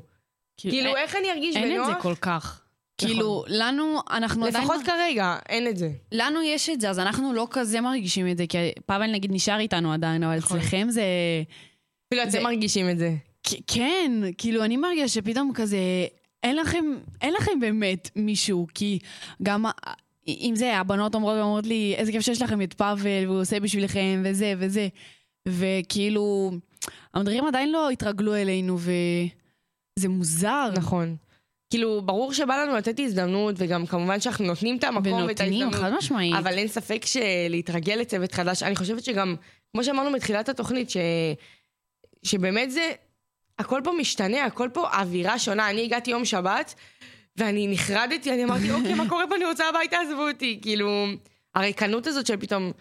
[0.57, 1.89] כאילו, אין- איך אני ארגיש אין בנוח?
[1.89, 2.61] את זה כל כך.
[2.97, 4.63] כאילו, לנו, אנחנו עדיין...
[4.63, 5.89] לפחות כרגע, אין את זה.
[6.11, 9.59] לנו יש את זה, אז אנחנו לא כזה מרגישים את זה, כי פאבל נגיד נשאר
[9.59, 10.57] איתנו עדיין, אבל נכון.
[10.59, 11.03] אצלכם זה...
[12.07, 13.13] אפילו אתם זה- מרגישים את זה.
[13.67, 15.77] כן, כאילו, אני מרגישה שפתאום כזה,
[16.45, 16.85] אין לכם,
[17.21, 18.99] אין לכם באמת מישהו, כי
[19.43, 19.71] גם, ה-
[20.27, 24.21] אם זה, הבנות אומרות אומרות לי, איזה כיף שיש לכם את פאבל, והוא עושה בשבילכם,
[24.25, 24.87] וזה וזה.
[25.47, 26.51] וכאילו,
[27.13, 30.69] המדריכים עדיין לא התרגלו אלינו, וזה מוזר.
[30.77, 31.15] נכון.
[31.69, 35.75] כאילו, ברור שבא לנו לתת הזדמנות, וגם כמובן שאנחנו נותנים את המקום ואת ונותנים, ההזדמנות.
[35.75, 36.35] חד משמעית.
[36.35, 39.35] אבל אין ספק שלהתרגל לצוות חדש, אני חושבת שגם,
[39.71, 40.97] כמו שאמרנו בתחילת התוכנית, ש...
[42.23, 42.91] שבאמת זה,
[43.59, 45.69] הכל פה משתנה, הכל פה אווירה שונה.
[45.69, 46.75] אני הגעתי יום שבת,
[47.37, 49.35] ואני נחרדתי, אני אמרתי, אוקיי, מה קורה פה?
[49.35, 50.59] אני רוצה הביתה, עזבו אותי.
[50.61, 51.05] כאילו,
[51.55, 52.71] הריקנות הזאת של פתאום,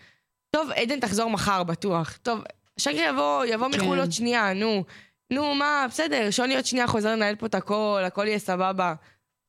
[0.51, 2.19] טוב, עדן תחזור מחר, בטוח.
[2.23, 2.41] טוב,
[2.77, 3.81] שגרי יבוא, יבוא כן.
[3.81, 4.85] מחו"ל עוד שנייה, נו.
[5.33, 8.95] נו, מה, בסדר, שוני עוד שנייה חוזר לנהל פה את הכל, הכל יהיה סבבה.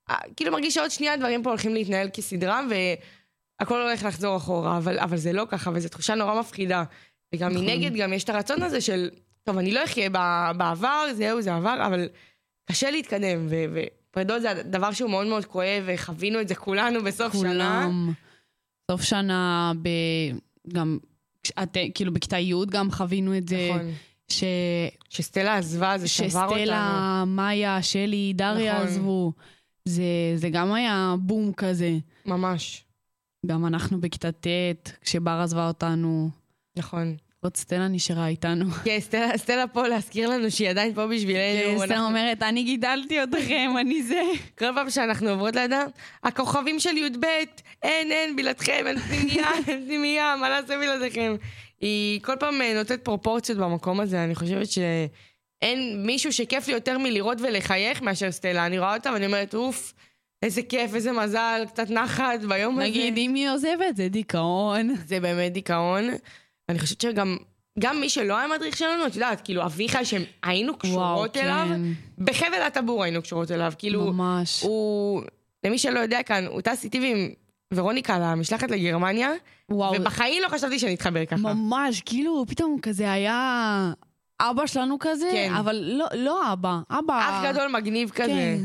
[0.09, 2.61] אה, כאילו מרגיש שעוד שנייה הדברים פה הולכים להתנהל כסדרה,
[3.59, 6.83] והכל הולך לחזור אחורה, אבל, אבל זה לא ככה, וזו תחושה נורא מפחידה.
[7.35, 7.65] וגם נכון.
[7.65, 9.09] מנגד, גם יש את הרצון הזה של,
[9.45, 10.09] טוב, אני לא אחיה
[10.57, 12.09] בעבר, זהו, זה עבר, אבל
[12.65, 13.65] קשה להתקדם, ו-
[14.11, 17.49] ופרידות זה דבר שהוא מאוד מאוד כואב, וחווינו את זה כולנו בסוף שנה.
[17.49, 18.13] כולם.
[18.91, 19.89] סוף שנה, ב...
[20.73, 20.97] גם,
[21.63, 23.69] את, כאילו בכיתה י' גם חווינו את זה.
[23.73, 23.91] נכון.
[24.31, 24.43] ש...
[25.09, 26.59] שסטלה עזבה, זה שבר אותנו.
[26.59, 28.87] שסטלה, מאיה, שלי, דריה נכון.
[28.87, 29.31] עזבו.
[29.85, 30.03] זה,
[30.35, 31.97] זה גם היה בום כזה.
[32.25, 32.83] ממש,
[33.45, 34.47] גם אנחנו בכיתה ט',
[35.01, 36.29] כשבר עזבה אותנו,
[36.77, 37.15] נכון.
[37.45, 38.65] עוד סטלה נשארה איתנו.
[38.85, 41.79] כן, סטלה, סטלה פה להזכיר לנו שהיא עדיין פה בשבילנו.
[41.79, 44.21] סטלה אנחנו- אומרת, אני גידלתי אתכם, אני זה.
[44.57, 45.85] כל פעם שאנחנו עוברות לידה,
[46.23, 47.25] הכוכבים של י"ב,
[47.83, 51.35] אין, אין, בלעדכם, אין פנימייה, אין פנימייה, מה נעשה בלעדיכם?
[51.81, 56.97] היא כל פעם אה, נותנת פרופורציות במקום הזה, אני חושבת שאין מישהו שכיף לי יותר
[56.97, 58.65] מלראות ולחייך מאשר סטלה.
[58.65, 59.93] אני רואה אותה ואני אומרת, אוף,
[60.41, 62.87] איזה כיף, איזה מזל, קצת נחת ביום הזה.
[62.87, 64.95] נגיד, אם היא עוזבת, זה דיכאון.
[65.07, 66.03] זה באמת דיכאון.
[66.69, 67.37] אני חושבת שגם...
[67.79, 71.81] גם מי שלא היה מדריך שלנו, את יודעת, כאילו אביחי שהיינו קשורות וואו, אליו, כן.
[72.23, 74.61] בחבל הטבור היינו קשורות אליו, כאילו, ממש.
[74.63, 75.21] הוא,
[75.65, 77.29] למי שלא יודע כאן, הוא טס איתי ועם
[77.73, 79.29] ורוניקה למשלחת לגרמניה,
[79.71, 81.35] וואו, ובחיים לא חשבתי שנתחבר ככה.
[81.37, 83.91] ממש, כאילו, פתאום כזה היה
[84.41, 85.53] אבא שלנו כזה, כן.
[85.59, 87.19] אבל לא, לא אבא, אבא...
[87.29, 88.25] אח גדול מגניב כזה.
[88.31, 88.57] כן.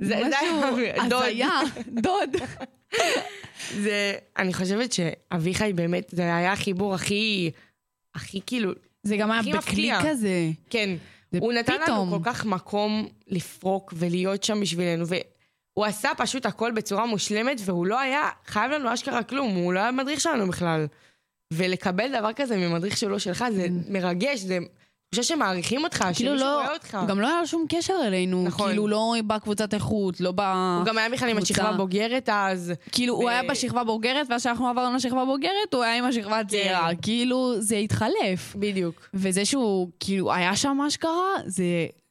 [0.00, 1.16] זה- זה משהו.
[1.18, 1.50] הזיה,
[1.88, 2.36] דוד.
[3.74, 7.50] זה, אני חושבת שאביחי באמת, זה היה החיבור הכי,
[8.14, 9.98] הכי כאילו, זה גם היה מפתיע.
[10.02, 10.50] כזה.
[10.70, 10.96] כן.
[11.38, 12.08] הוא נתן פתאום.
[12.08, 17.86] לנו כל כך מקום לפרוק ולהיות שם בשבילנו, והוא עשה פשוט הכל בצורה מושלמת, והוא
[17.86, 20.86] לא היה חייב לנו אשכרה כלום, הוא לא היה מדריך שלנו בכלל.
[21.52, 24.58] ולקבל דבר כזה ממדריך שלו שלך, זה מרגש, זה
[25.16, 26.98] תחושה שמעריכים אותך, כאילו שמישהו לא, רואה אותך.
[27.08, 28.44] גם לא היה לו שום קשר אלינו.
[28.44, 28.68] נכון.
[28.68, 30.40] כאילו לא בקבוצת איכות, לא ב...
[30.40, 31.38] הוא גם היה בכלל עם.
[31.38, 32.72] השכבה הבוגרת אז.
[32.92, 36.38] כאילו, הוא ו- היה בשכבה בוגרת, ואז כשאנחנו עברנו לשכבה בוגרת, הוא היה עם השכבה
[36.38, 36.88] הצעירה.
[37.02, 38.56] כאילו, זה התחלף.
[38.56, 39.08] בדיוק.
[39.14, 41.64] וזה שהוא, כאילו, היה שם אשכרה, זה,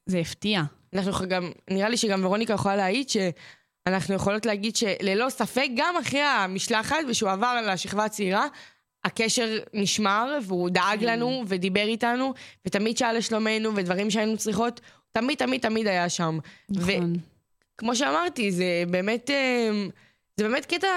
[0.06, 0.62] זה הפתיע.
[0.94, 6.22] אנחנו גם, נראה לי שגם ורוניקה יכולה להעיד שאנחנו יכולות להגיד שללא ספק, גם אחרי
[6.22, 8.48] המשלחת, ושהוא עבר לשכבה הצעירה,
[9.06, 11.06] הקשר נשמר, והוא דאג כן.
[11.06, 12.34] לנו, ודיבר איתנו,
[12.66, 16.40] ותמיד שאל לשלומנו, ודברים שהיינו צריכות, תמיד תמיד תמיד היה שם.
[16.70, 17.16] נכון.
[17.76, 19.86] וכמו שאמרתי, זה באמת, אה,
[20.38, 20.88] זה באמת קטע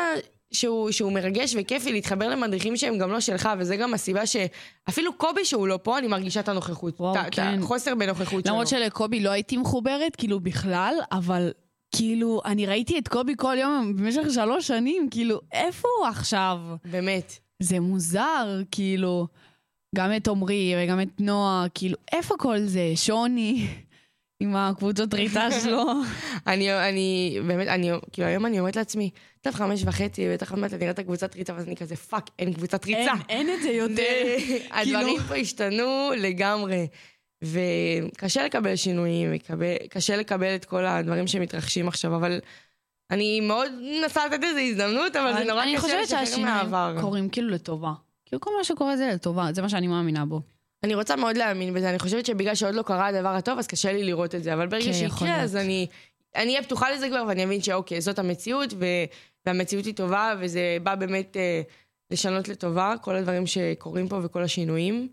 [0.52, 5.44] שהוא, שהוא מרגש וכיפי להתחבר למדריכים שהם גם לא שלך, וזה גם הסיבה שאפילו קובי
[5.44, 7.00] שהוא לא פה, אני מרגישה את הנוכחות.
[7.00, 7.58] וואו, את ה- את כן.
[7.62, 8.52] החוסר בנוכחות שלו.
[8.52, 11.52] למרות שלקובי לא הייתי מחוברת, כאילו, בכלל, אבל...
[11.94, 16.58] כאילו, אני ראיתי את קובי כל יום במשך שלוש שנים, כאילו, איפה הוא עכשיו?
[16.84, 17.38] באמת.
[17.62, 19.26] זה מוזר, כאילו,
[19.96, 22.92] גם את עמרי וגם את נועה, כאילו, איפה כל זה?
[22.96, 23.66] שוני,
[24.42, 25.84] עם הקבוצות ריצה שלו.
[26.46, 30.72] אני, אני, באמת, אני, כאילו היום אני אומרת לעצמי, טוב, חמש וחצי, בטח עוד מעט
[30.72, 33.00] אני אראה את הקבוצת ריצה, ואז אני כזה, fuck, אין קבוצת ריצה.
[33.28, 33.94] אין, אין את זה יותר.
[34.48, 36.86] זה- הדברים כאילו- פה השתנו לגמרי.
[37.44, 39.30] וקשה לקבל שינויים,
[39.90, 42.40] קשה לקבל את כל הדברים שמתרחשים עכשיו, אבל
[43.10, 46.96] אני מאוד מנסה לתת איזו הזדמנות, אבל זה נורא אני קשה חושבת לשחרר שהשינויים מהעבר.
[47.00, 47.92] קורים כאילו לטובה.
[48.26, 50.40] כאילו כל מה שקורה זה לטובה, זה מה שאני מאמינה בו.
[50.84, 53.92] אני רוצה מאוד להאמין בזה, אני חושבת שבגלל שעוד לא קרה הדבר הטוב, אז קשה
[53.92, 55.42] לי לראות את זה, אבל ברגע כן, שיקרה.
[55.42, 55.86] אז אני
[56.36, 58.84] אני אהיה פתוחה לזה כבר, ואני אבין שאוקיי, זאת המציאות, ו,
[59.46, 61.62] והמציאות היא טובה, וזה בא באמת אה,
[62.10, 65.08] לשנות לטובה, כל הדברים שקורים פה וכל השינויים.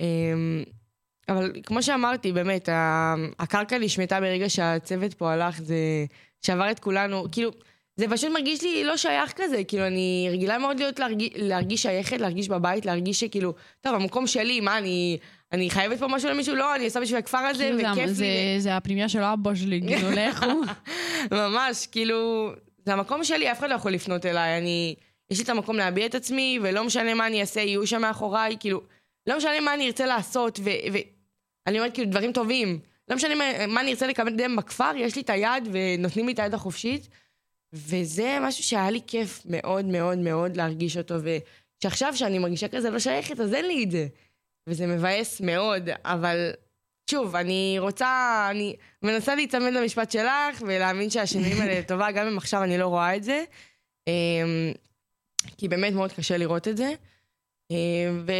[0.00, 0.06] אה,
[1.32, 2.68] אבל כמו שאמרתי, באמת,
[3.38, 5.76] הקרקע נשמטה ברגע שהצוות פה הלך, זה
[6.46, 7.50] שעבר את כולנו, כאילו...
[7.96, 12.20] זה פשוט מרגיש לי לא שייך כזה, כאילו, אני רגילה מאוד להיות להרגיש, להרגיש שייכת,
[12.20, 15.18] להרגיש בבית, להרגיש שכאילו, טוב, המקום שלי, מה, אני,
[15.52, 16.54] אני חייבת פה משהו למישהו?
[16.54, 18.60] לא, אני עושה בשביל הכפר הזה, כאילו, וכיף זה- לי.
[18.60, 20.46] זה הפנימיה של אבא שלי, כאילו, לכו.
[21.32, 22.50] ממש, כאילו,
[22.86, 24.94] זה המקום שלי, אף אחד לא יכול לפנות אליי, אני,
[25.30, 28.56] יש לי את המקום להביע את עצמי, ולא משנה מה אני אעשה, יהיו שם מאחוריי,
[28.60, 28.80] כאילו,
[29.26, 30.60] לא משנה מה אני ארצה לעשות,
[31.66, 32.78] ואני אומרת, כאילו, דברים טובים.
[33.08, 36.38] לא משנה מה, מה אני ארצה לקדם בכפר, יש לי את היד, ונותנים לי את
[36.38, 37.08] היד החופשית.
[37.72, 41.14] וזה משהו שהיה לי כיף מאוד מאוד מאוד להרגיש אותו,
[41.78, 44.06] ושעכשיו שאני מרגישה כזה לא שייכת, אז אין לי את זה.
[44.66, 46.50] וזה מבאס מאוד, אבל
[47.10, 52.62] שוב, אני רוצה, אני מנסה להיצמד למשפט שלך, ולהאמין שהשינויים האלה לטובה, גם אם עכשיו
[52.62, 53.44] אני לא רואה את זה.
[54.06, 54.72] אמ,
[55.56, 56.94] כי באמת מאוד קשה לראות את זה.
[57.70, 58.32] אמ, ו...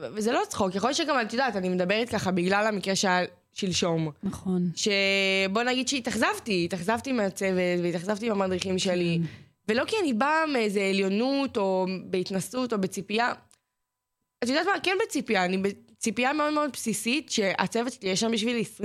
[0.00, 4.10] וזה לא צחוק, יכול להיות שגם, את יודעת, אני מדברת ככה בגלל המקרה שהיה שלשום.
[4.22, 4.70] נכון.
[4.76, 9.20] שבוא נגיד שהתאכזבתי, התאכזבתי מהצוות והתאכזבתי מהמדריכים שלי.
[9.68, 13.32] ולא כי אני באה מאיזה עליונות, או בהתנסות, או בציפייה.
[14.44, 14.72] את יודעת מה?
[14.82, 18.84] כן בציפייה, אני בציפייה מאוד מאוד בסיסית, שהצוות שלי יהיה שם בשבילי 24-7.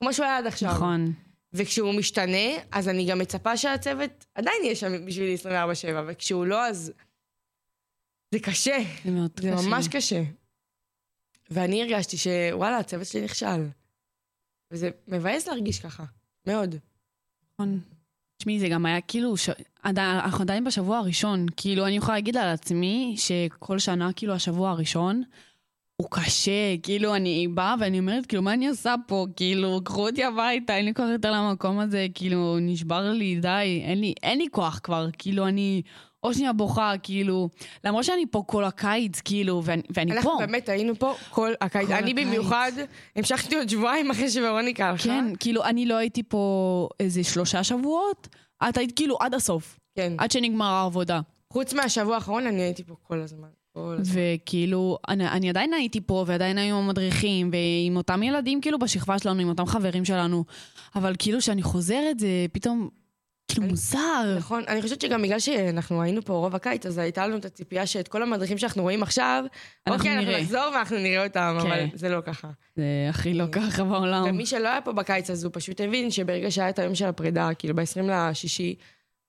[0.00, 0.70] כמו שהוא היה עד עכשיו.
[0.70, 1.12] נכון.
[1.52, 5.48] וכשהוא משתנה, אז אני גם מצפה שהצוות עדיין יהיה שם בשבילי 24-7,
[6.06, 6.92] וכשהוא לא, אז...
[8.30, 8.76] זה קשה.
[9.04, 9.68] זה מאוד זה קשה.
[9.68, 10.22] ממש קשה.
[11.50, 13.66] ואני הרגשתי שוואלה, הצוות שלי נכשל.
[14.70, 16.04] וזה מבאס להרגיש ככה,
[16.46, 16.74] מאוד.
[17.54, 17.80] נכון.
[18.36, 19.48] תשמעי, זה גם היה כאילו, ש...
[19.82, 21.46] עדיין, אנחנו עדיין בשבוע הראשון.
[21.56, 25.22] כאילו, אני יכולה להגיד על עצמי שכל שנה, כאילו, השבוע הראשון
[25.96, 26.76] הוא קשה.
[26.82, 29.26] כאילו, אני באה ואני אומרת, כאילו, מה אני עושה פה?
[29.36, 32.06] כאילו, קחו אותי הביתה, אין לי כוח יותר למקום הזה.
[32.14, 35.08] כאילו, נשבר לי, די, אין לי, אין לי כוח כבר.
[35.18, 35.82] כאילו, אני
[36.22, 37.48] או שנייה בוכה, כאילו,
[37.84, 40.36] למרות שאני פה כל הקיץ, כאילו, ואני, ואני אנחנו פה.
[40.40, 41.86] באמת היינו פה כל הקיץ.
[41.86, 42.26] כל אני הקיץ.
[42.26, 42.72] במיוחד
[43.16, 45.04] המשכתי עוד שבועיים אחרי שוורוניקה הלכה.
[45.04, 48.28] כן, כאילו, אני לא הייתי פה איזה שלושה שבועות.
[48.68, 50.12] את היית כאילו עד הסוף, כן.
[50.18, 51.20] עד שנגמר העבודה.
[51.52, 53.48] חוץ מהשבוע האחרון, אני הייתי פה כל הזמן.
[53.74, 54.22] כל הזמן.
[54.22, 59.40] וכאילו, אני, אני עדיין הייתי פה, ועדיין היו מדריכים, ועם אותם ילדים כאילו בשכבה שלנו,
[59.40, 60.44] עם אותם חברים שלנו.
[60.96, 62.88] אבל כאילו, כשאני חוזרת, זה פתאום,
[63.48, 64.34] כאילו, מוזר.
[64.36, 67.86] נכון, אני חושבת שגם בגלל שאנחנו היינו פה רוב הקיץ, אז הייתה לנו את הציפייה
[67.86, 69.44] שאת כל המדריכים שאנחנו רואים עכשיו,
[69.86, 70.32] אנחנו אוקיי, אנחנו.
[70.32, 71.66] נחזור ואנחנו נראה אותם, כן.
[71.66, 72.50] אבל זה לא ככה.
[72.76, 74.24] זה הכי לא ככה בעולם.
[74.28, 77.48] ומי שלא היה פה בקיץ, אז הוא פשוט הבין שברגע שהיה את היום של הפרידה,
[77.58, 78.74] כאילו ב-20 לשישי,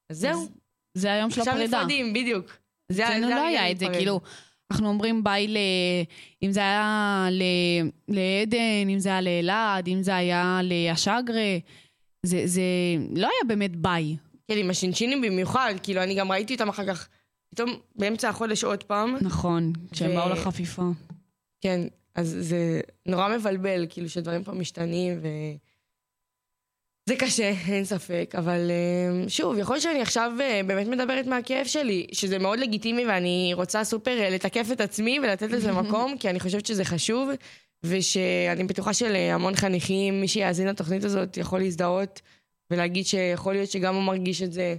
[0.10, 0.48] אז זהו,
[0.94, 1.78] זה היום של עכשיו הפרידה.
[1.78, 2.58] נפרדים, בדיוק.
[2.92, 3.86] זה אצלנו לא היה את זה.
[3.94, 4.22] כאילו,
[4.72, 5.58] אנחנו אומרים ביי ל...
[6.44, 7.44] אם זה היה ל...
[8.08, 11.58] לעדן, אם זה היה לאלעד, אם זה היה לאשגרה,
[12.26, 12.62] זה, זה
[13.16, 14.16] לא היה באמת ביי.
[14.48, 17.08] כן, עם השינשינים במיוחד, כאילו, אני גם ראיתי אותם אחר כך,
[17.50, 20.84] פתאום באמצע החודש עוד פעם, נכון, כשהם ו- באו לחפיפה.
[21.62, 21.82] כן,
[22.16, 25.28] אז זה נורא מבלבל, כאילו, שדברים פה משתנים, ו...
[27.10, 31.66] זה קשה, אין ספק, אבל אה, שוב, יכול להיות שאני עכשיו אה, באמת מדברת מהכאב
[31.66, 36.30] שלי, שזה מאוד לגיטימי ואני רוצה סופר אה, לתקף את עצמי ולתת לזה מקום, כי
[36.30, 37.30] אני חושבת שזה חשוב,
[37.84, 42.22] ושאני בטוחה שלהמון חניכים, מי שיאזין לתוכנית הזאת יכול להזדהות
[42.72, 44.76] ולהגיד שיכול להיות שגם הוא מרגיש את זה,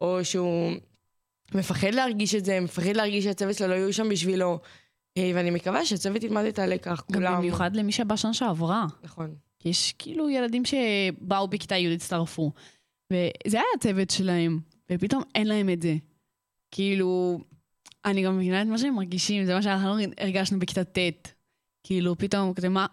[0.00, 0.72] או שהוא
[1.54, 4.58] מפחד להרגיש את זה, מפחד להרגיש שהצוות שלו לא יהיו שם בשבילו,
[5.16, 7.38] אה, ואני מקווה שהצוות ילמד את הלקח, גם כולם.
[7.38, 8.86] במיוחד למי שבא שנה שעברה.
[9.02, 9.34] נכון.
[9.58, 12.52] כי יש כאילו ילדים שבאו בכיתה י' הצטרפו,
[13.12, 14.58] וזה היה הצוות שלהם,
[14.92, 15.94] ופתאום אין להם את זה.
[16.70, 17.40] כאילו,
[18.04, 21.28] אני גם מבינה את מה שהם מרגישים, זה מה שאנחנו הרגשנו בכיתה ט'.
[21.84, 22.86] כאילו, פתאום, כזה, מה,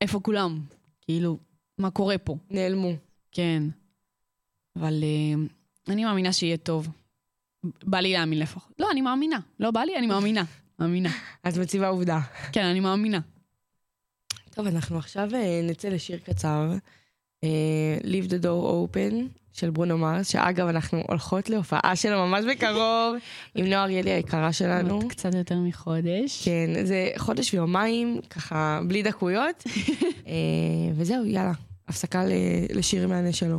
[0.00, 0.60] איפה כולם?
[1.00, 1.38] כאילו,
[1.78, 2.36] מה קורה פה?
[2.50, 2.92] נעלמו.
[3.32, 3.62] כן.
[4.76, 5.46] אבל אה,
[5.88, 6.88] אני מאמינה שיהיה טוב.
[7.64, 8.72] בא לי להאמין לפחות.
[8.78, 9.38] לא, אני מאמינה.
[9.60, 10.44] לא בא לי, אני מאמינה.
[10.78, 11.10] מאמינה.
[11.44, 12.20] אז מציבה עובדה.
[12.52, 13.20] כן, אני מאמינה.
[14.50, 16.72] טוב, אנחנו עכשיו אה, נצא לשיר קצר.
[17.44, 19.14] אה, Leave the door open
[19.52, 23.16] של ברונו מרס, שאגב, אנחנו הולכות להופעה שלו ממש בקרוב,
[23.54, 24.94] עם נועה אריאלי היקרה שלנו.
[24.94, 26.44] עוד קצת יותר מחודש.
[26.44, 29.64] כן, זה חודש ויומיים, ככה, בלי דקויות.
[30.28, 30.32] אה,
[30.94, 31.52] וזהו, יאללה,
[31.88, 32.22] הפסקה
[32.74, 33.58] לשיר מהנה שלו.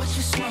[0.00, 0.49] What you smoke?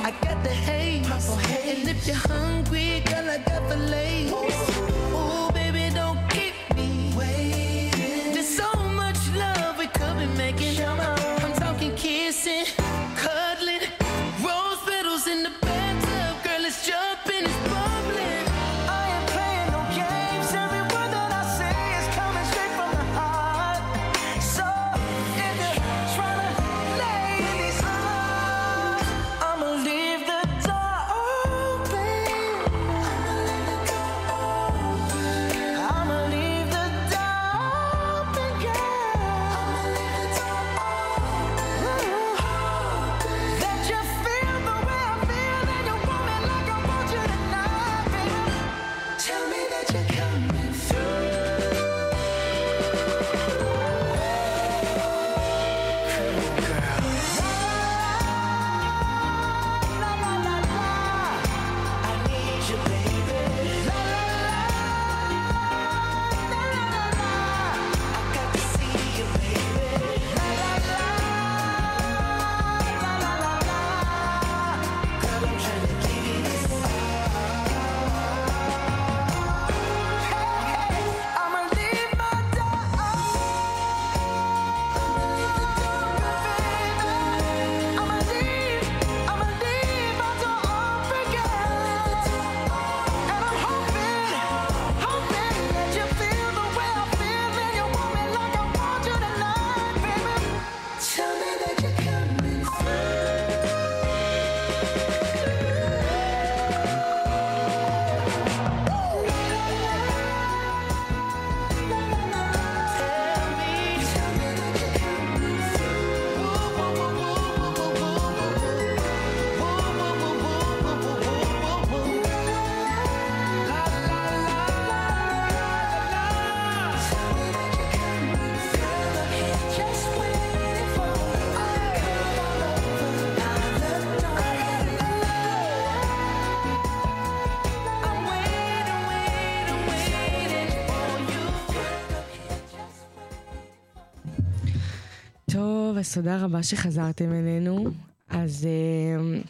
[145.90, 147.86] טוב, אז תודה רבה שחזרתם אלינו.
[148.28, 149.42] אז אמ,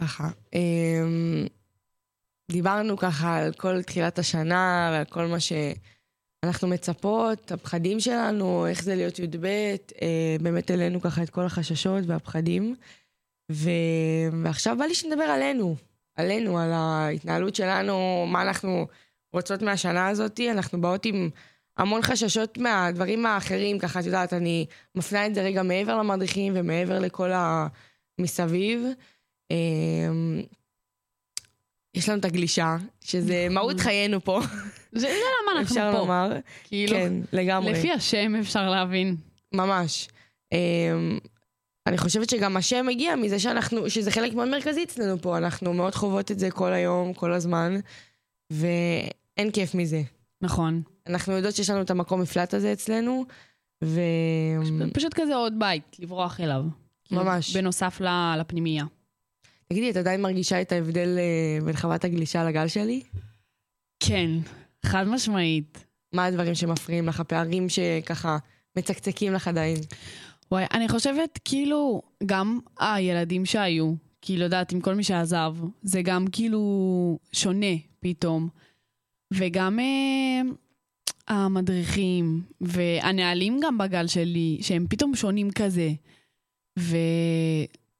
[0.00, 1.46] ככה, אמ,
[2.52, 8.94] דיברנו ככה על כל תחילת השנה ועל כל מה שאנחנו מצפות, הפחדים שלנו, איך זה
[8.94, 9.44] להיות י"ב,
[10.02, 12.74] אה, באמת העלינו ככה את כל החששות והפחדים.
[13.52, 13.70] ו...
[14.42, 15.76] ועכשיו בא לי שנדבר עלינו,
[16.16, 18.86] עלינו, על ההתנהלות שלנו, מה אנחנו
[19.32, 20.40] רוצות מהשנה הזאת.
[20.50, 21.30] אנחנו באות עם
[21.78, 26.98] המון חששות מהדברים האחרים, ככה, את יודעת, אני מפנה את זה רגע מעבר למדריכים ומעבר
[26.98, 27.30] לכל
[28.18, 28.82] המסביב.
[29.50, 30.42] אמ,
[31.94, 34.40] יש לנו את הגלישה, שזה מהות חיינו פה,
[34.92, 35.98] זה למה אנחנו אפשר פה.
[35.98, 36.32] לומר.
[36.64, 37.72] כאילו, כן, לגמרי.
[37.72, 39.16] לפי השם אפשר להבין.
[39.54, 40.08] ממש.
[40.52, 41.18] אמ,
[41.86, 45.94] אני חושבת שגם השם מגיע מזה שאנחנו, שזה חלק מאוד מרכזי אצלנו פה, אנחנו מאוד
[45.94, 47.76] חוות את זה כל היום, כל הזמן,
[48.50, 50.02] ואין כיף מזה.
[50.42, 50.82] נכון.
[51.06, 53.24] אנחנו יודעות שיש לנו את המקום מפלט הזה אצלנו,
[53.84, 54.00] ו...
[54.94, 56.64] פשוט כזה עוד בית, לברוח אליו.
[57.04, 57.56] כאילו, ממש.
[57.56, 58.00] בנוסף
[58.38, 58.84] לפנימייה.
[59.68, 63.02] תגידי, את עדיין מרגישה את ההבדל אה, בין חוות הגלישה לגל שלי?
[64.00, 64.30] כן,
[64.86, 65.84] חד משמעית.
[66.12, 68.38] מה הדברים שמפריעים לך, הפערים שככה
[68.76, 69.76] מצקצקים לך עדיין?
[70.52, 76.26] וואי, אני חושבת כאילו, גם הילדים שהיו, כאילו, יודעת, עם כל מי שעזב, זה גם
[76.32, 78.48] כאילו שונה פתאום.
[79.30, 80.40] וגם אה,
[81.28, 85.92] המדריכים, והנהלים גם בגל שלי, שהם פתאום שונים כזה.
[86.78, 86.96] ו...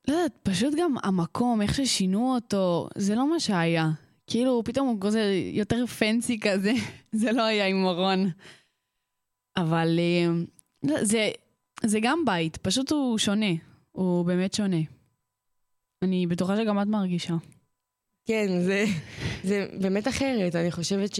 [0.09, 3.91] לא יודעת, פשוט גם המקום, איך ששינו אותו, זה לא מה שהיה.
[4.27, 6.73] כאילו, פתאום הוא כזה יותר פנסי כזה,
[7.21, 8.31] זה לא היה עם אורון.
[9.57, 10.43] אבל אה,
[10.83, 11.31] לא, זה,
[11.83, 13.53] זה גם בית, פשוט הוא שונה.
[13.93, 14.81] הוא באמת שונה.
[16.03, 17.35] אני בטוחה שגם את מרגישה.
[18.27, 18.85] כן, זה,
[19.43, 20.57] זה באמת אחרת.
[20.57, 21.11] אני חושבת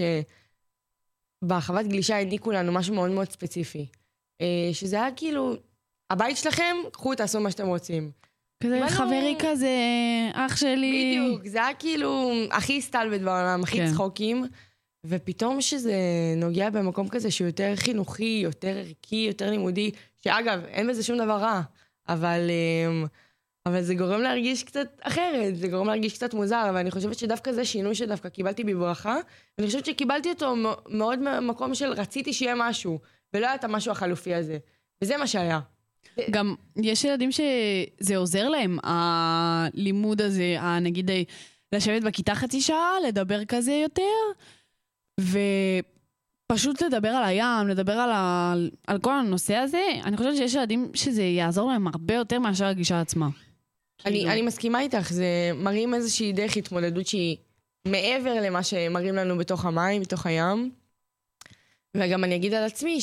[1.43, 3.87] שבחוות גלישה העניקו לנו משהו מאוד מאוד ספציפי.
[4.41, 5.55] אה, שזה היה כאילו,
[6.11, 8.11] הבית שלכם, קחו, תעשו מה שאתם רוצים.
[8.63, 9.77] כזה אבל חברי כזה,
[10.33, 11.19] אח שלי.
[11.19, 13.93] בדיוק, זה היה כאילו הכי סטלבט בעולם, הכי כן.
[13.93, 14.45] צחוקים.
[15.09, 15.95] ופתאום שזה
[16.37, 19.91] נוגע במקום כזה שהוא יותר חינוכי, יותר ערכי, יותר לימודי,
[20.25, 21.61] שאגב, אין בזה שום דבר רע,
[22.09, 23.07] אבל, אמ,
[23.67, 27.65] אבל זה גורם להרגיש קצת אחרת, זה גורם להרגיש קצת מוזר, ואני חושבת שדווקא זה
[27.65, 29.17] שינוי שדווקא קיבלתי בברכה,
[29.59, 30.55] ואני חושבת שקיבלתי אותו
[30.89, 32.99] מאוד מהמקום של רציתי שיהיה משהו,
[33.35, 34.59] ולא היה את המשהו החלופי הזה.
[35.03, 35.61] וזה מה שהיה.
[36.31, 41.11] גם יש ילדים שזה עוזר להם, הלימוד הזה, נגיד
[41.73, 44.03] לשבת בכיתה חצי שעה, לדבר כזה יותר,
[45.21, 48.55] ופשוט לדבר על הים, לדבר על, ה...
[48.87, 49.85] על כל הנושא הזה.
[50.05, 53.29] אני חושבת שיש ילדים שזה יעזור להם הרבה יותר מאשר הגישה עצמה.
[54.05, 54.33] אני, כאילו.
[54.33, 57.37] אני מסכימה איתך, זה מראים איזושהי דרך התמודדות שהיא
[57.89, 60.71] מעבר למה שמראים לנו בתוך המים, בתוך הים.
[61.97, 62.99] וגם אני אגיד על עצמי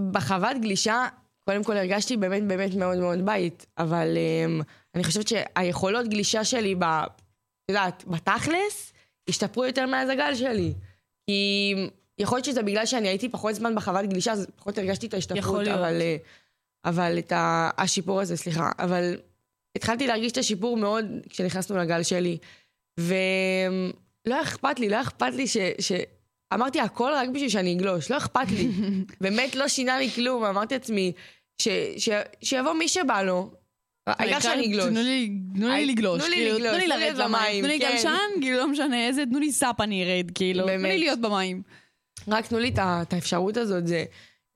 [0.00, 1.08] שבחוות גלישה,
[1.44, 4.64] קודם כל הרגשתי באמת באמת מאוד מאוד בית, אבל um,
[4.94, 8.92] אני חושבת שהיכולות גלישה שלי, ב, את יודעת, בתכלס,
[9.28, 10.74] השתפרו יותר מאז הגל שלי.
[11.26, 11.74] כי
[12.18, 15.38] יכול להיות שזה בגלל שאני הייתי פחות זמן בחוות גלישה, אז פחות הרגשתי את ההשתפרות,
[15.38, 16.20] יכול להיות.
[16.84, 17.18] אבל...
[17.18, 19.16] את ה- השיפור הזה, סליחה, אבל
[19.76, 22.38] התחלתי להרגיש את השיפור מאוד כשנכנסנו לגל שלי,
[23.00, 23.14] ולא
[24.34, 25.56] היה אכפת לי, לא היה אכפת לי ש...
[25.78, 25.92] ש...
[26.54, 28.68] אמרתי הכל רק בשביל שאני אגלוש, לא אכפת לי.
[29.20, 31.12] באמת לא שינה לי כלום, אמרתי לעצמי,
[31.62, 31.68] ש...
[31.96, 32.08] ש...
[32.42, 33.50] שיבוא מי שבא לו,
[34.06, 34.84] העיקר שאני אגלוש.
[34.86, 37.72] תנו לי, תנו לי הי- לגלוש, תנו לי כאילו, לגלוש, תנו לי לרדת למים, תנו
[37.72, 37.90] לי כן.
[37.92, 40.82] גלשן, כאילו לא משנה איזה, תנו לי סאפ אני ארד, כאילו, תנו.
[40.86, 41.62] לי להיות במים.
[42.28, 42.68] רק תנו לי
[43.02, 44.04] את האפשרות הזאת, זה,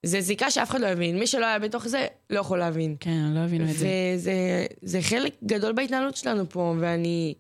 [0.03, 1.19] זה זיקה שאף אחד לא יבין.
[1.19, 2.97] מי שלא היה בתוך זה, לא יכול להבין.
[3.01, 3.87] כן, לא הבינו את זה.
[4.15, 7.35] וזה זה חלק גדול בהתנהלות שלנו פה, ואני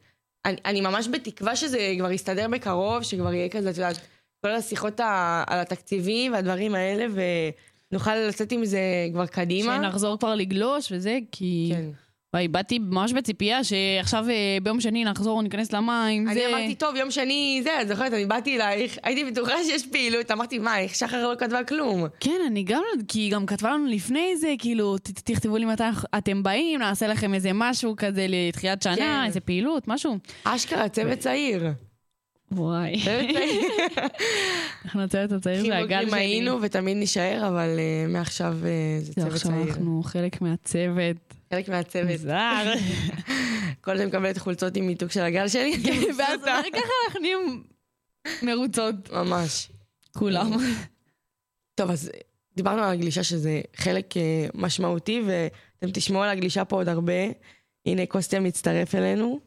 [0.44, 4.00] אני, אני ממש בתקווה שזה כבר יסתדר בקרוב, שכבר יהיה כזה, את יודעת,
[4.40, 7.06] כל השיחות ה, על התקציבים והדברים האלה,
[7.92, 8.80] ונוכל לצאת עם זה
[9.12, 9.76] כבר קדימה.
[9.76, 11.72] שנחזור כבר לגלוש וזה, כי...
[11.74, 11.84] כן.
[12.34, 16.46] וואי, באתי ממש בציפייה שעכשיו אה, ביום שני נחזור, ניכנס למים, אני.
[16.46, 20.58] אמרתי, טוב, יום שני, זה, את זוכרת, אני באתי אלייך, הייתי בטוחה שיש פעילות, אמרתי,
[20.58, 22.06] מה, איך שחר לא כתבה כלום?
[22.20, 25.84] כן, אני גם, כי היא גם כתבה לנו לפני זה, כאילו, תכתבו לי מתי
[26.18, 29.22] אתם באים, נעשה לכם איזה משהו כזה לתחילת שנה, כן.
[29.26, 30.18] איזה פעילות, משהו.
[30.44, 31.64] אשכרה, צוות צעיר.
[32.52, 32.94] וואי.
[34.84, 36.20] אנחנו הצוות הצעיר זה הגל שלי.
[36.20, 39.68] היינו ותמיד נישאר, אבל אה, מעכשיו אה, זה זהו, צוות עכשיו צעיר.
[39.68, 41.34] אנחנו חלק מהצוות.
[41.54, 42.20] חלק מהצוות.
[42.20, 42.72] זר.
[43.84, 45.72] כל זה מקבלת חולצות עם מיתוג של הגל שלי.
[46.18, 47.64] ואז אחר כך אנחנו נהיים
[48.42, 49.68] מרוצות, ממש.
[50.18, 50.50] כולם.
[51.74, 52.10] טוב, אז
[52.56, 57.22] דיברנו על הגלישה שזה חלק אה, משמעותי, ואתם תשמעו על הגלישה פה עוד הרבה.
[57.86, 59.40] הנה, קוסטיה מצטרף אלינו.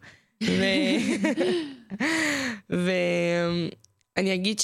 [2.70, 4.60] ואני אגיד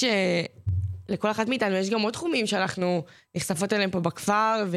[1.08, 3.04] לכל אחת מאיתנו יש גם עוד תחומים שאנחנו
[3.36, 4.76] נחשפות אליהם פה בכפר, ו...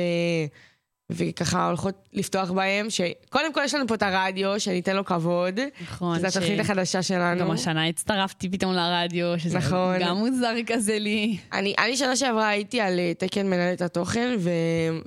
[1.09, 5.59] וככה הולכות לפתוח בהם, שקודם כל יש לנו פה את הרדיו, שניתן לו כבוד.
[5.81, 6.19] נכון.
[6.19, 7.41] זו התוכנית החדשה שלנו.
[7.41, 9.99] גם השנה הצטרפתי פתאום לרדיו, שזה נכון.
[9.99, 11.37] גם מוזר כזה לי.
[11.53, 14.49] אני, אני שנה שעברה הייתי על אה, תקן מנהלת התוכן, ו...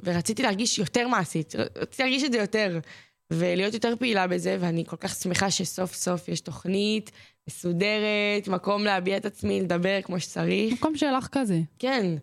[0.04, 2.78] ורציתי להרגיש יותר מעשית, רציתי להרגיש את זה יותר,
[3.30, 7.10] ולהיות יותר פעילה בזה, ואני כל כך שמחה שסוף סוף יש תוכנית
[7.48, 10.72] מסודרת, מקום להביע את עצמי, לדבר כמו שצריך.
[10.72, 11.60] מקום שלך כזה.
[11.78, 12.16] כן,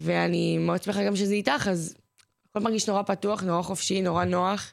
[0.00, 1.94] ואני מאוד שמחה גם שזה איתך, אז
[2.52, 4.72] הכל מרגיש נורא פתוח, נורא חופשי, נורא נוח,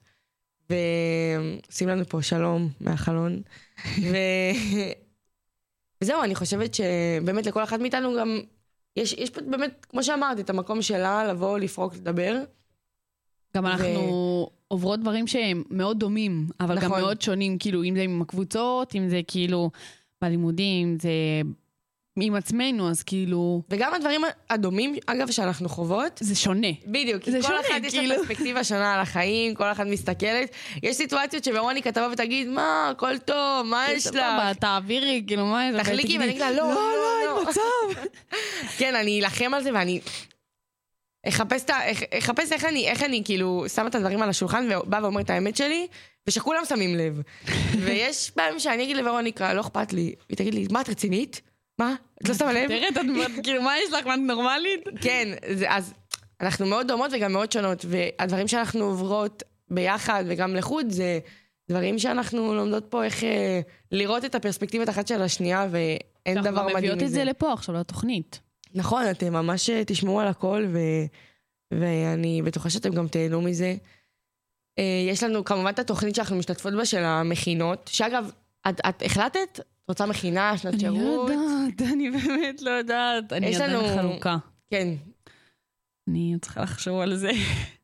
[0.69, 3.41] ועושים לנו פה שלום מהחלון.
[3.85, 4.15] ו...
[6.01, 8.39] וזהו, אני חושבת שבאמת לכל אחת מאיתנו גם,
[8.95, 12.43] יש, יש פה באמת, כמו שאמרת, את המקום שלה לבוא, לפרוק, לדבר.
[13.57, 17.01] גם אנחנו עוברות דברים שהם מאוד דומים, אבל גם נכון.
[17.01, 19.71] מאוד שונים, כאילו, אם זה עם הקבוצות, אם זה כאילו
[20.21, 21.09] בלימודים, אם זה
[22.21, 26.67] עם עצמנו, אז כאילו, וגם הדברים הדומים, אגב, שאנחנו חוות, זה שונה.
[26.85, 28.15] בדיוק, כי זה כל שונה, אחת יש כאילו.
[28.15, 30.49] לה פרספקטיבה שונה על החיים, כל אחת מסתכלת.
[30.83, 34.13] יש סיטואציות שורוניקה תבוא ותגיד, מה, הכל טוב, מה יש לך?
[34.13, 35.87] סבבה, תעבירי, כאילו, מה לך?
[35.87, 37.39] תחליקי, ואני אגיד לה, לא, לא, לא, לא, לא.
[37.39, 38.09] אין מצב.
[38.79, 39.99] כן, אני אלחם על זה ואני
[41.27, 45.57] אחפש, איך אני, איך אני כאילו שמה את הדברים על השולחן ובאה ואומרת את האמת
[45.57, 45.87] שלי,
[46.27, 47.21] ושכולם שמים לב.
[47.85, 51.41] ויש פעמים שאני אגיד לוורוניקה, לא אכפת לי, היא תגיד לי, מה, את רצינית?
[51.79, 51.95] מה?
[52.23, 52.67] את לא שמה לב?
[52.67, 52.97] תראה, את
[53.43, 54.07] כאילו, מה יש לך?
[54.07, 54.83] מה, את נורמלית?
[55.01, 55.27] כן,
[55.67, 55.93] אז
[56.41, 61.19] אנחנו מאוד דומות וגם מאוד שונות, והדברים שאנחנו עוברות ביחד וגם לחוד זה
[61.69, 63.61] דברים שאנחנו לומדות פה איך אה,
[63.91, 67.13] לראות את הפרספקטיבות אחת של השנייה, ואין אנחנו דבר מדהים מביאות את מזה.
[67.13, 68.39] זה לפה עכשיו, לתוכנית.
[68.75, 70.77] נכון, אתם ממש אה, תשמעו על הכל, ו...
[71.73, 73.75] ואני בטוחה שאתם גם תהנו מזה.
[74.79, 78.31] אה, יש לנו כמובן את התוכנית שאנחנו משתתפות בה של המכינות, שאגב,
[78.69, 79.59] את, את החלטת?
[79.89, 81.29] רוצה מכינה, שנת אני לא שירות?
[81.29, 83.33] יודעת, אני באמת לא יודעת.
[83.33, 84.37] אני עדיין לנו- חלוקה.
[84.71, 84.87] כן.
[86.09, 87.31] אני צריכה לחשוב על זה.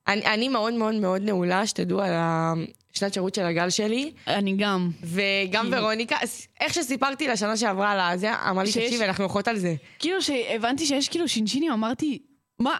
[0.08, 4.89] אני, אני מאוד מאוד מאוד נעולה, שתדעו על השנת שירות של הגל שלי, אני גם.
[5.03, 6.16] וגם כאילו- ורוניקה,
[6.62, 9.76] איך שסיפרתי לה שנה שעברה על הזה, אמר לי, שיש- תקשיבי, אנחנו הולכות על זה.
[9.99, 12.20] כאילו שהבנתי שיש כאילו שינשינים, אמרתי,
[12.60, 12.78] מה?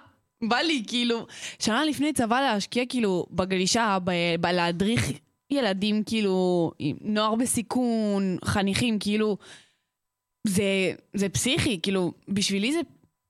[0.48, 1.26] בא לי כאילו,
[1.60, 4.12] שנה לפני צבא להשקיע כאילו בגלישה, ב-
[4.42, 5.12] בלהדריך
[5.52, 6.72] ילדים כאילו,
[7.02, 9.38] נוער בסיכון, חניכים, כאילו,
[10.48, 10.64] זה,
[11.14, 12.80] זה פסיכי, כאילו, בשבילי זה,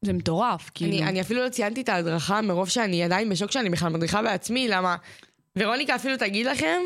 [0.05, 0.91] זה מטורף, כאילו.
[0.91, 4.68] אני, אני אפילו לא ציינתי את ההדרכה מרוב שאני עדיין בשוק שאני בכלל מדריכה בעצמי,
[4.68, 4.95] למה...
[5.55, 6.82] ורוניקה אפילו תגיד לכם,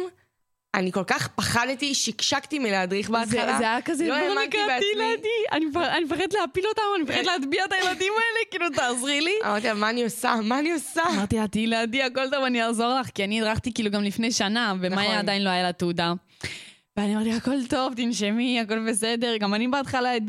[0.76, 3.52] אני כל כך פחדתי, שקשקתי מלהדריך בהתחלה.
[3.52, 5.04] זה, זה היה כזה, לא האמנתי בעצמי.
[5.52, 5.66] אני
[5.98, 9.32] אני מפחדת להפיל אותם, אני מפחדת להטביע את הילדים האלה, כאילו, תעזרי לי.
[9.46, 10.36] אמרתי לה, מה אני עושה?
[10.44, 11.04] מה אני עושה?
[11.14, 14.32] אמרתי לה, תהיי לידי, הכל טוב, אני אעזור לך, כי אני הדרכתי כאילו גם לפני
[14.32, 14.92] שנה, נכון.
[14.94, 16.14] ומאיה עדיין לא היה לה תעודה.
[16.98, 19.38] ואני אמרתי, הכל טוב, תנשמי, הכל בסדר.
[19.38, 20.24] גם אני בהתחלה את-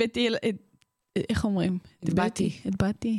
[1.31, 1.79] איך אומרים?
[2.03, 2.51] הדבעתי.
[2.67, 3.19] הדבטתי.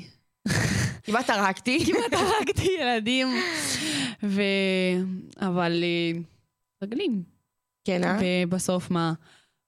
[1.04, 1.86] כמעט הרגתי.
[1.86, 3.28] כמעט הרגתי ילדים.
[4.24, 4.42] ו...
[5.42, 5.84] אבל
[6.82, 7.24] אה, רגלים.
[7.84, 8.20] כן, אה?
[8.24, 9.14] ובסוף מה?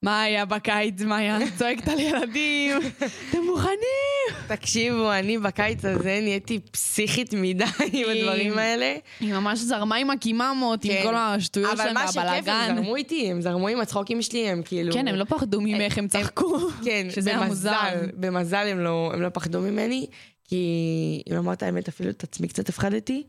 [0.03, 1.01] מה היה בקיץ?
[1.01, 2.77] מה היה צועקת על ילדים?
[3.29, 4.47] אתם מוכנים?
[4.47, 8.95] תקשיבו, אני בקיץ הזה נהייתי פסיכית מדי עם הדברים האלה.
[9.19, 11.03] היא ממש זרמה עם הקיממות, עם כן.
[11.03, 12.75] כל השטויות אבל שלהם מה שכיף, הם והבלאגן.
[12.75, 14.93] זרמו איתי, הם זרמו עם הצחוקים שלי, הם כאילו...
[14.93, 16.59] כן, הם לא פחדו ממך, הם צחקו.
[16.85, 17.07] כן.
[17.25, 20.07] במזל, במזל הם לא, הם לא פחדו ממני,
[20.43, 23.23] כי אם לומר את האמת, אפילו את עצמי קצת הפחדתי.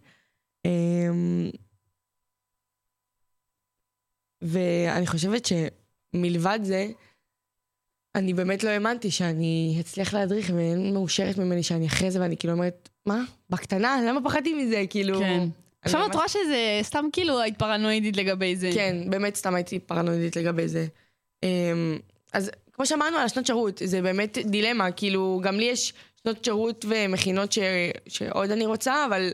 [4.44, 6.86] ואני חושבת שמלבד זה,
[8.14, 12.52] אני באמת לא האמנתי שאני אצליח להדריך, ואין מאושרת ממני שאני אחרי זה, ואני כאילו
[12.52, 13.24] אומרת, מה?
[13.50, 14.00] בקטנה?
[14.08, 14.84] למה פחדתי מזה?
[14.90, 15.18] כאילו...
[15.18, 15.48] כן.
[15.82, 18.70] עכשיו את ממש- רואה שזה סתם כאילו היית פרנואידית לגבי זה.
[18.74, 20.86] כן, באמת סתם הייתי פרנואידית לגבי זה.
[21.42, 21.98] אמ,
[22.32, 25.92] אז כמו שאמרנו על השנות שירות, זה באמת דילמה, כאילו, גם לי יש
[26.22, 27.58] שנות שירות ומכינות ש...
[28.08, 29.30] שעוד אני רוצה, אבל,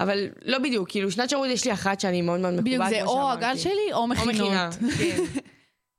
[0.00, 3.02] אבל לא בדיוק, כאילו, שנת שירות יש לי אחת שאני מאוד מאוד מקובעת, בדיוק, זה
[3.04, 3.44] או שאמרתי.
[3.44, 4.34] הגל שלי או או מכינות.
[4.36, 5.16] מכינה, כן.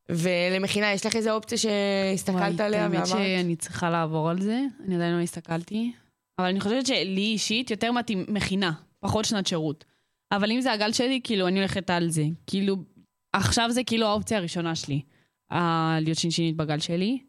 [0.09, 3.07] ולמכינה, יש לך איזה אופציה שהסתכלת עליה האמת ואמרת?
[3.07, 5.91] שאני צריכה לעבור על זה, אני עדיין לא הסתכלתי.
[6.39, 9.85] אבל אני חושבת שלי אישית יותר מתאים מכינה, פחות שנת שירות.
[10.31, 12.23] אבל אם זה הגל שלי, כאילו, אני הולכת על זה.
[12.47, 12.75] כאילו,
[13.33, 15.01] עכשיו זה כאילו האופציה הראשונה שלי,
[15.51, 17.19] ה- להיות שינשינית בגל שלי.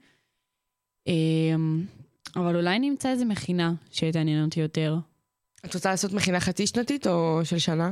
[1.06, 1.84] אמ,
[2.36, 4.96] אבל אולי נמצא איזה מכינה שתעניין אותי יותר.
[5.64, 7.90] את רוצה לעשות מכינה חצי שנתית או של שנה?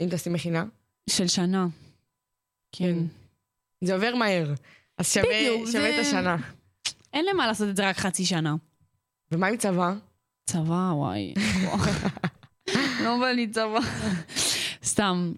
[0.00, 0.64] אם תעשי מכינה.
[1.10, 1.66] של שנה.
[2.72, 2.94] כן.
[3.84, 4.52] זה עובר מהר,
[4.98, 6.36] אז שווה, בדיוק, שווה זה- את השנה.
[7.12, 8.54] אין למה לעשות את זה רק חצי שנה.
[9.32, 9.94] ומה עם צבא?
[10.46, 11.34] צבא, וואי.
[13.04, 13.78] לא בא לי צבא.
[14.84, 15.32] סתם.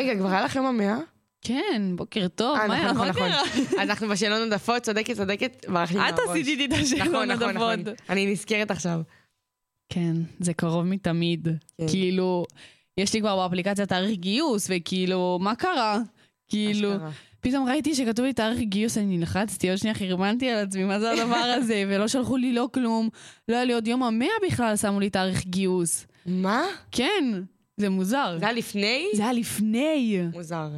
[0.00, 0.96] רגע, כבר היה לכם המאה?
[1.42, 3.28] כן, בוקר טוב, אה, מה נכון, מה נכון?
[3.28, 3.78] נכון.
[3.80, 6.30] אנחנו בשאלון עודפות, צודקת, צודקת, ברח לי את מהראש.
[6.30, 7.72] עשית איתי את השאלון נכון, נכון, נכון.
[7.80, 7.94] הדפות.
[8.10, 9.00] אני נזכרת עכשיו.
[9.88, 11.48] כן, זה קרוב מתמיד.
[11.78, 11.88] כן.
[11.88, 12.44] כאילו,
[12.98, 15.98] יש לי כבר באפליקציה תאריך גיוס, וכאילו, מה קרה?
[16.48, 17.10] כאילו, אשכרה.
[17.40, 21.10] פתאום ראיתי שכתוב לי תאריך גיוס, אני נלחצתי, עוד שנייה חרמנתי על עצמי, מה זה
[21.10, 21.84] הדבר הזה?
[21.88, 23.08] ולא שלחו לי לא כלום.
[23.48, 26.06] לא היה לי עוד יום המאה בכלל, שמו לי תאריך גיוס.
[26.26, 26.62] מה?
[26.92, 27.24] כן,
[27.76, 28.36] זה מוזר.
[28.38, 29.06] זה היה לפני?
[29.14, 30.22] זה היה לפני.
[30.32, 30.68] מוזר.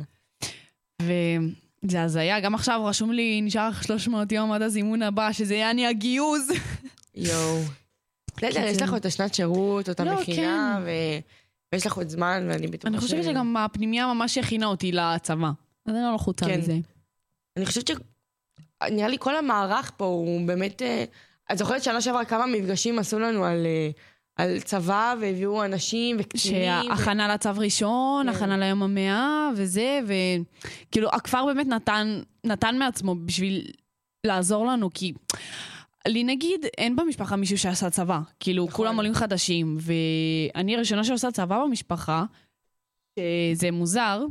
[1.03, 6.49] וזה הזיה, גם עכשיו רשום לי, נשאר 300 יום עד הזימון הבא, שזה יעני הגיוס.
[7.15, 7.61] יואו.
[8.39, 8.67] בסדר, קיצר.
[8.67, 11.19] יש לך את השנת שירות, או את לא, המכינה, ו-
[11.73, 15.51] ויש לך עוד זמן, ואני בטוחה אני חושבת שגם הפנימייה ממש הכינה אותי לצבא.
[15.87, 16.59] אז אני לא לחוצה כן.
[16.59, 16.79] מזה.
[17.57, 17.91] אני חושבת ש...
[18.91, 20.83] נראה לי כל המערך פה הוא באמת...
[20.83, 21.05] אה,
[21.53, 23.91] את זוכרת שנה שעברה כמה מפגשים עשו לנו על, אה,
[24.37, 26.73] על צבא, והביאו אנשים וקצינים.
[26.81, 28.37] ו- שהכנה לצו ראשון, כן.
[28.37, 33.71] הכנה ליום המאה, וזה, וכאילו, הכפר באמת נתן, נתן מעצמו בשביל
[34.27, 35.13] לעזור לנו, כי
[36.09, 38.21] לי נגיד, אין במשפחה מישהו שעשה צבא.
[38.41, 38.77] כאילו, נכון.
[38.77, 42.25] כולם עולים חדשים, ואני הראשונה שעושה צבא במשפחה,
[43.19, 44.25] שזה מוזר,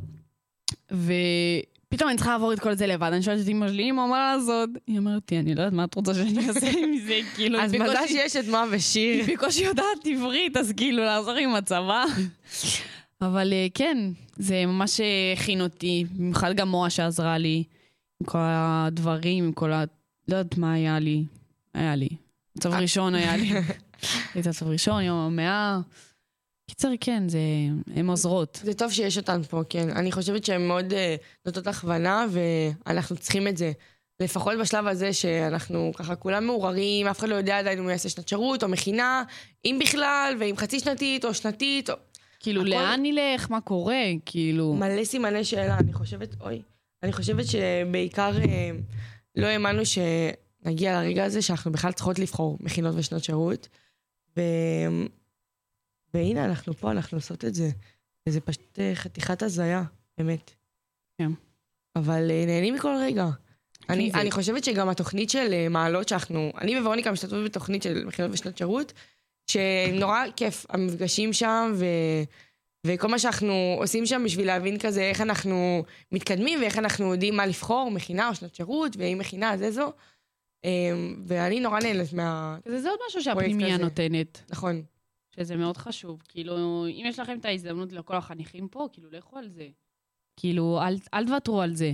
[0.91, 3.09] ופתאום אני צריכה לעבור את כל זה לבד.
[3.13, 4.69] אני שואלת את אמא שלי, אמא, מה לעשות?
[4.88, 7.73] היא אומרת לי, אני לא יודעת מה את רוצה שאני אעשה עם זה, כאילו, אז
[7.73, 9.25] מזל שיש את מה ושיר.
[9.25, 12.05] היא בקושי יודעת עברית, אז כאילו לעזור עם הצבא.
[13.21, 13.97] אבל אה, כן,
[14.36, 17.63] זה ממש אה, הכין אותי, במיוחד גם מורה שעזרה לי,
[18.21, 19.84] עם כל הדברים, עם כל ה...
[20.28, 21.23] לא יודעת מה היה לי.
[21.78, 22.09] היה לי.
[22.59, 23.51] צו ראשון היה לי.
[24.34, 25.80] הייתה צו ראשון, יום המאה.
[26.69, 27.39] קיצר, כן, זה...
[27.95, 28.59] הן עוזרות.
[28.63, 29.89] זה טוב שיש אותן פה, כן.
[29.89, 31.15] אני חושבת שהן מאוד אה,
[31.45, 33.71] נותנות הכוונה, ואנחנו צריכים את זה.
[34.19, 38.09] לפחות בשלב הזה שאנחנו ככה כולם מעורערים, אף אחד לא יודע עדיין אם הוא יעשה
[38.09, 39.23] שנת שירות או מכינה,
[39.65, 41.95] אם בכלל, ואם חצי שנתית או שנתית, או...
[42.39, 43.51] כאילו, הכל- לאן נלך?
[43.51, 44.03] מה קורה?
[44.25, 44.73] כאילו...
[44.73, 45.78] מלא סימני שאלה.
[45.78, 46.61] אני חושבת, אוי,
[47.03, 48.71] אני חושבת שבעיקר אה,
[49.36, 49.82] לא האמנו
[50.68, 53.68] שנגיע לרגע הזה שאנחנו בכלל צריכות לבחור מכינות ושנות שירות.
[54.38, 54.41] ו...
[56.13, 57.70] והנה, אנחנו פה, אנחנו עושות את זה.
[58.30, 59.84] וזה פשוט אה, חתיכת הזיה,
[60.18, 60.51] באמת.
[61.18, 61.32] כן.
[61.95, 63.26] אבל אה, נהנים מכל רגע.
[63.89, 68.05] אני, זה- אני חושבת שגם התוכנית של אה, מעלות שאנחנו, אני וורוניקה משתתפות בתוכנית של
[68.05, 68.93] מכינות ושנות שירות,
[69.51, 71.86] שנורא כיף המפגשים שם, ו...
[72.88, 77.45] וכל מה שאנחנו עושים שם בשביל להבין כזה איך אנחנו מתקדמים ואיך אנחנו יודעים מה
[77.45, 79.91] לבחור, מכינה או שנת שירות, ואם מכינה אז איזו.
[80.64, 82.58] אמ, ואני נורא נהנית מה...
[82.66, 83.78] זה עוד משהו שהפנימייה.
[83.78, 84.43] נותנת.
[84.49, 84.82] נכון.
[85.36, 86.22] שזה מאוד חשוב.
[86.28, 89.68] כאילו, אם יש לכם את ההזדמנות לכל החניכים פה, כאילו, לכו על זה.
[90.38, 91.93] כאילו, אל, אל תוותרו על זה.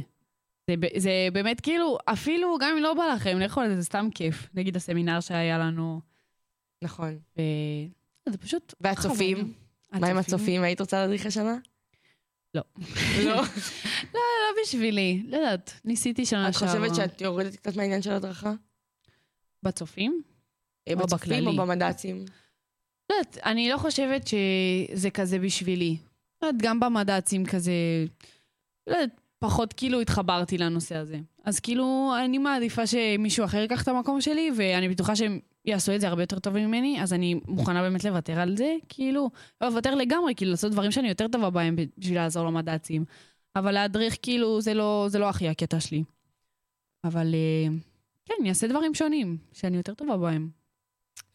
[0.70, 4.08] זה, זה באמת כאילו, אפילו גם אם לא בא לכם, לכו על זה, זה סתם
[4.16, 4.50] כיף.
[4.54, 6.02] נגיד הסמינר שהיה לנו.
[6.82, 7.18] נכון.
[7.38, 7.42] ו...
[8.30, 8.74] זה פשוט...
[8.82, 9.54] והצופים?
[9.92, 10.64] מה עם הצופים?
[10.64, 11.58] היית רוצה להדריך השנה?
[12.54, 12.62] לא.
[13.26, 13.42] לא?
[14.14, 15.74] לא בשבילי, לא יודעת.
[15.86, 16.68] ניסיתי שנה את שעברה.
[16.68, 18.54] חושבת שאת יורדת קצת מהעניין של הדרכה?
[19.64, 20.22] בצופים?
[20.88, 21.56] אה, או בצופים או?
[21.56, 22.26] במד"צים?
[23.10, 25.98] לא יודעת, אני לא חושבת שזה כזה בשבילי.
[26.42, 27.72] לא יודעת, גם במד"צים כזה,
[28.88, 31.20] לא יודעת, פחות כאילו התחברתי לנושא הזה.
[31.44, 36.02] אז כאילו, אני מעדיפה שמישהו אחר ייקח את המקום שלי, ואני בטוחה שהם יעשו את
[36.02, 39.30] זה הרבה יותר טוב ממני, אז אני מוכנה באמת לוותר על זה, כאילו,
[39.62, 43.06] לא לוותר לגמרי, כאילו לעשות דברים שאני יותר טובה בהם בשביל לעזור למד"צים.
[43.56, 46.04] אבל להדריך, כאילו, זה לא, זה לא הכי הקטע שלי.
[47.04, 47.74] אבל אה,
[48.26, 50.50] כן, אני אעשה דברים שונים, שאני יותר טובה בהם.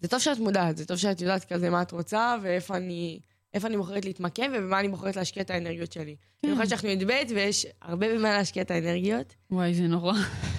[0.00, 3.20] זה טוב שאת מודעת, זה טוב שאת יודעת כזה מה את רוצה, ואיפה אני,
[3.54, 6.16] איפה אני בוחרת להתמקם, ובמה אני בוחרת להשקיע את האנרגיות שלי.
[6.42, 6.48] כן.
[6.48, 10.14] במיוחד שאנחנו י"ב, ויש הרבה במה להשקיע את האנרגיות, וואי, זה נורא.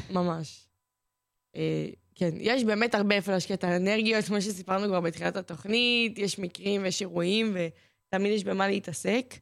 [0.09, 0.67] ממש.
[2.19, 6.83] כן, יש באמת הרבה איפה להשקיע את האנרגיות, כמו שסיפרנו כבר בתחילת התוכנית, יש מקרים
[6.83, 9.35] ויש אירועים, ותמיד יש במה להתעסק.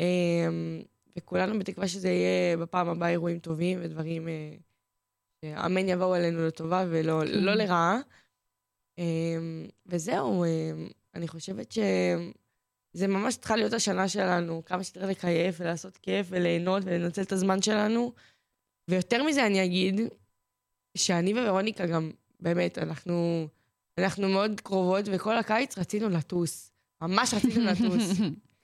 [0.00, 0.48] אה,
[1.18, 4.54] וכולנו בתקווה שזה יהיה בפעם הבאה אירועים טובים ודברים אה,
[5.44, 7.98] שאמן יבואו אלינו לטובה ולא לא לרעה.
[8.98, 9.04] אה,
[9.86, 10.48] וזהו, אה,
[11.14, 17.22] אני חושבת שזה ממש צריכה להיות השנה שלנו, כמה שיותר לקייף ולעשות כיף וליהנות ולנצל
[17.22, 18.12] את הזמן שלנו.
[18.90, 20.00] ויותר מזה אני אגיד,
[20.96, 23.46] שאני וורוניקה גם, באמת, אנחנו,
[23.98, 26.70] אנחנו מאוד קרובות, וכל הקיץ רצינו לטוס.
[27.02, 28.10] ממש רצינו לטוס.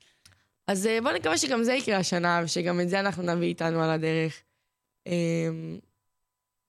[0.66, 3.90] אז אה, בואו נקווה שגם זה יקרה השנה, ושגם את זה אנחנו נביא איתנו על
[3.90, 4.42] הדרך.
[5.06, 5.48] אה,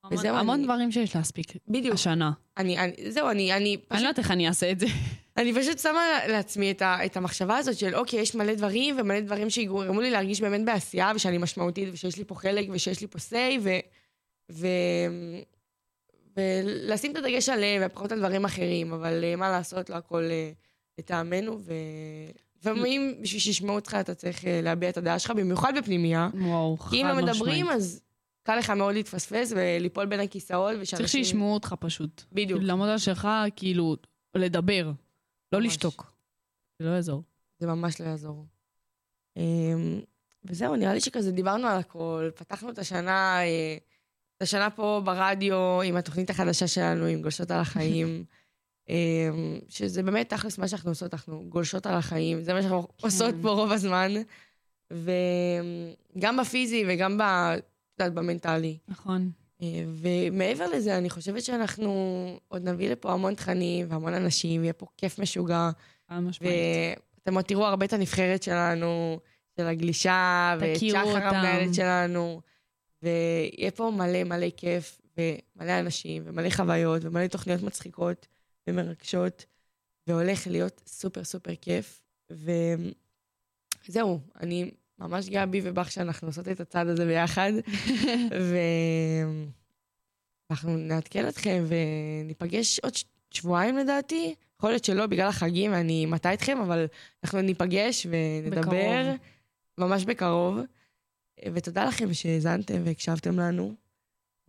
[0.03, 1.93] המון, המון אני- דברים שיש להספיק בדיוק.
[1.93, 2.31] השנה.
[2.57, 4.85] אני, אני, זהו, אני, אני אני פשוט, לא יודעת איך אני אעשה את זה.
[5.37, 9.19] אני פשוט שמה לעצמי את, ה, את המחשבה הזאת של, אוקיי, יש מלא דברים, ומלא
[9.19, 13.17] דברים שיגרמו לי להרגיש באמת בעשייה, ושאני משמעותית, ושיש לי פה חלק, ושיש לי פה
[13.19, 13.69] say, ו...
[14.51, 14.67] ו...
[16.37, 20.51] ולשים את הדגש עליהם, ופחות על דברים אחרים, אבל אה, מה לעשות, לא הכל אה,
[20.99, 21.59] לטעמנו,
[22.59, 26.29] לפעמים בשביל שישמעו אותך אתה צריך אה, להביע את הדעה שלך, במיוחד בפנימייה.
[26.33, 27.25] וואו, חד כי אם משמעית.
[27.27, 28.01] לא מדברים, אז
[28.43, 30.97] קל לך מאוד להתפספס וליפול בין הכיסאות, ושאנשים...
[30.97, 32.23] צריך שישמעו אותך פשוט.
[32.31, 32.61] בדיוק.
[32.63, 33.95] לעמוד שלך, כאילו,
[34.35, 34.91] לדבר.
[35.51, 35.67] לא ממש.
[35.67, 36.13] לשתוק.
[36.79, 37.23] זה לא יעזור.
[37.59, 38.45] זה ממש לא יעזור.
[39.37, 40.01] אמ,
[40.43, 43.39] וזהו, נראה לי שכזה דיברנו על הכל, פתחנו את השנה,
[44.41, 48.23] השנה פה ברדיו עם התוכנית החדשה שלנו, עם גולשות על החיים,
[48.89, 53.35] אמ, שזה באמת תכלס מה שאנחנו עושות, אנחנו גולשות על החיים, זה מה שאנחנו עושות
[53.41, 54.11] פה רוב הזמן,
[54.91, 57.21] וגם בפיזי וגם ב...
[58.01, 58.77] את במנטלי.
[58.87, 59.31] נכון.
[59.61, 61.91] אה, ומעבר לזה, אני חושבת שאנחנו
[62.47, 65.69] עוד נביא לפה המון תכנים והמון אנשים, יהיה פה כיף משוגע.
[66.09, 66.53] חד משמעית.
[67.19, 69.19] ואתם עוד תראו הרבה את הנבחרת שלנו,
[69.57, 70.97] של הגלישה, ואת שחר.
[70.99, 72.41] המנהלת שלנו,
[73.03, 78.27] ויהיה פה מלא מלא כיף, ומלא אנשים, ומלא חוויות, ומלא תוכניות מצחיקות
[78.67, 79.45] ומרגשות,
[80.07, 82.01] והולך להיות סופר סופר כיף.
[83.89, 87.51] וזהו, אני ממש גאה בי ובך שאנחנו עושות את הצעד הזה ביחד,
[90.49, 92.93] ואנחנו נעדכן אתכם וניפגש עוד
[93.31, 94.35] שבועיים לדעתי.
[94.57, 96.85] יכול להיות שלא, בגלל החגים, אני מטה אתכם, אבל
[97.23, 98.75] אנחנו ניפגש ונדבר בקרוב.
[99.77, 100.59] ממש בקרוב.
[101.53, 103.73] ותודה לכם שהאזנתם והקשבתם לנו.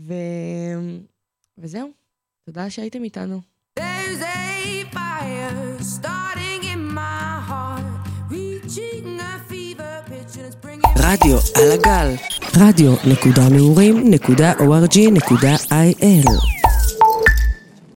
[0.00, 0.14] ו...
[1.58, 1.88] וזהו,
[2.46, 3.40] תודה שהייתם איתנו.
[3.78, 7.84] There's a fire starting in my heart,
[8.30, 10.82] reaching a fever pitch and it's bringing.
[10.98, 12.14] רדיו על הגל,
[12.60, 12.92] רדיו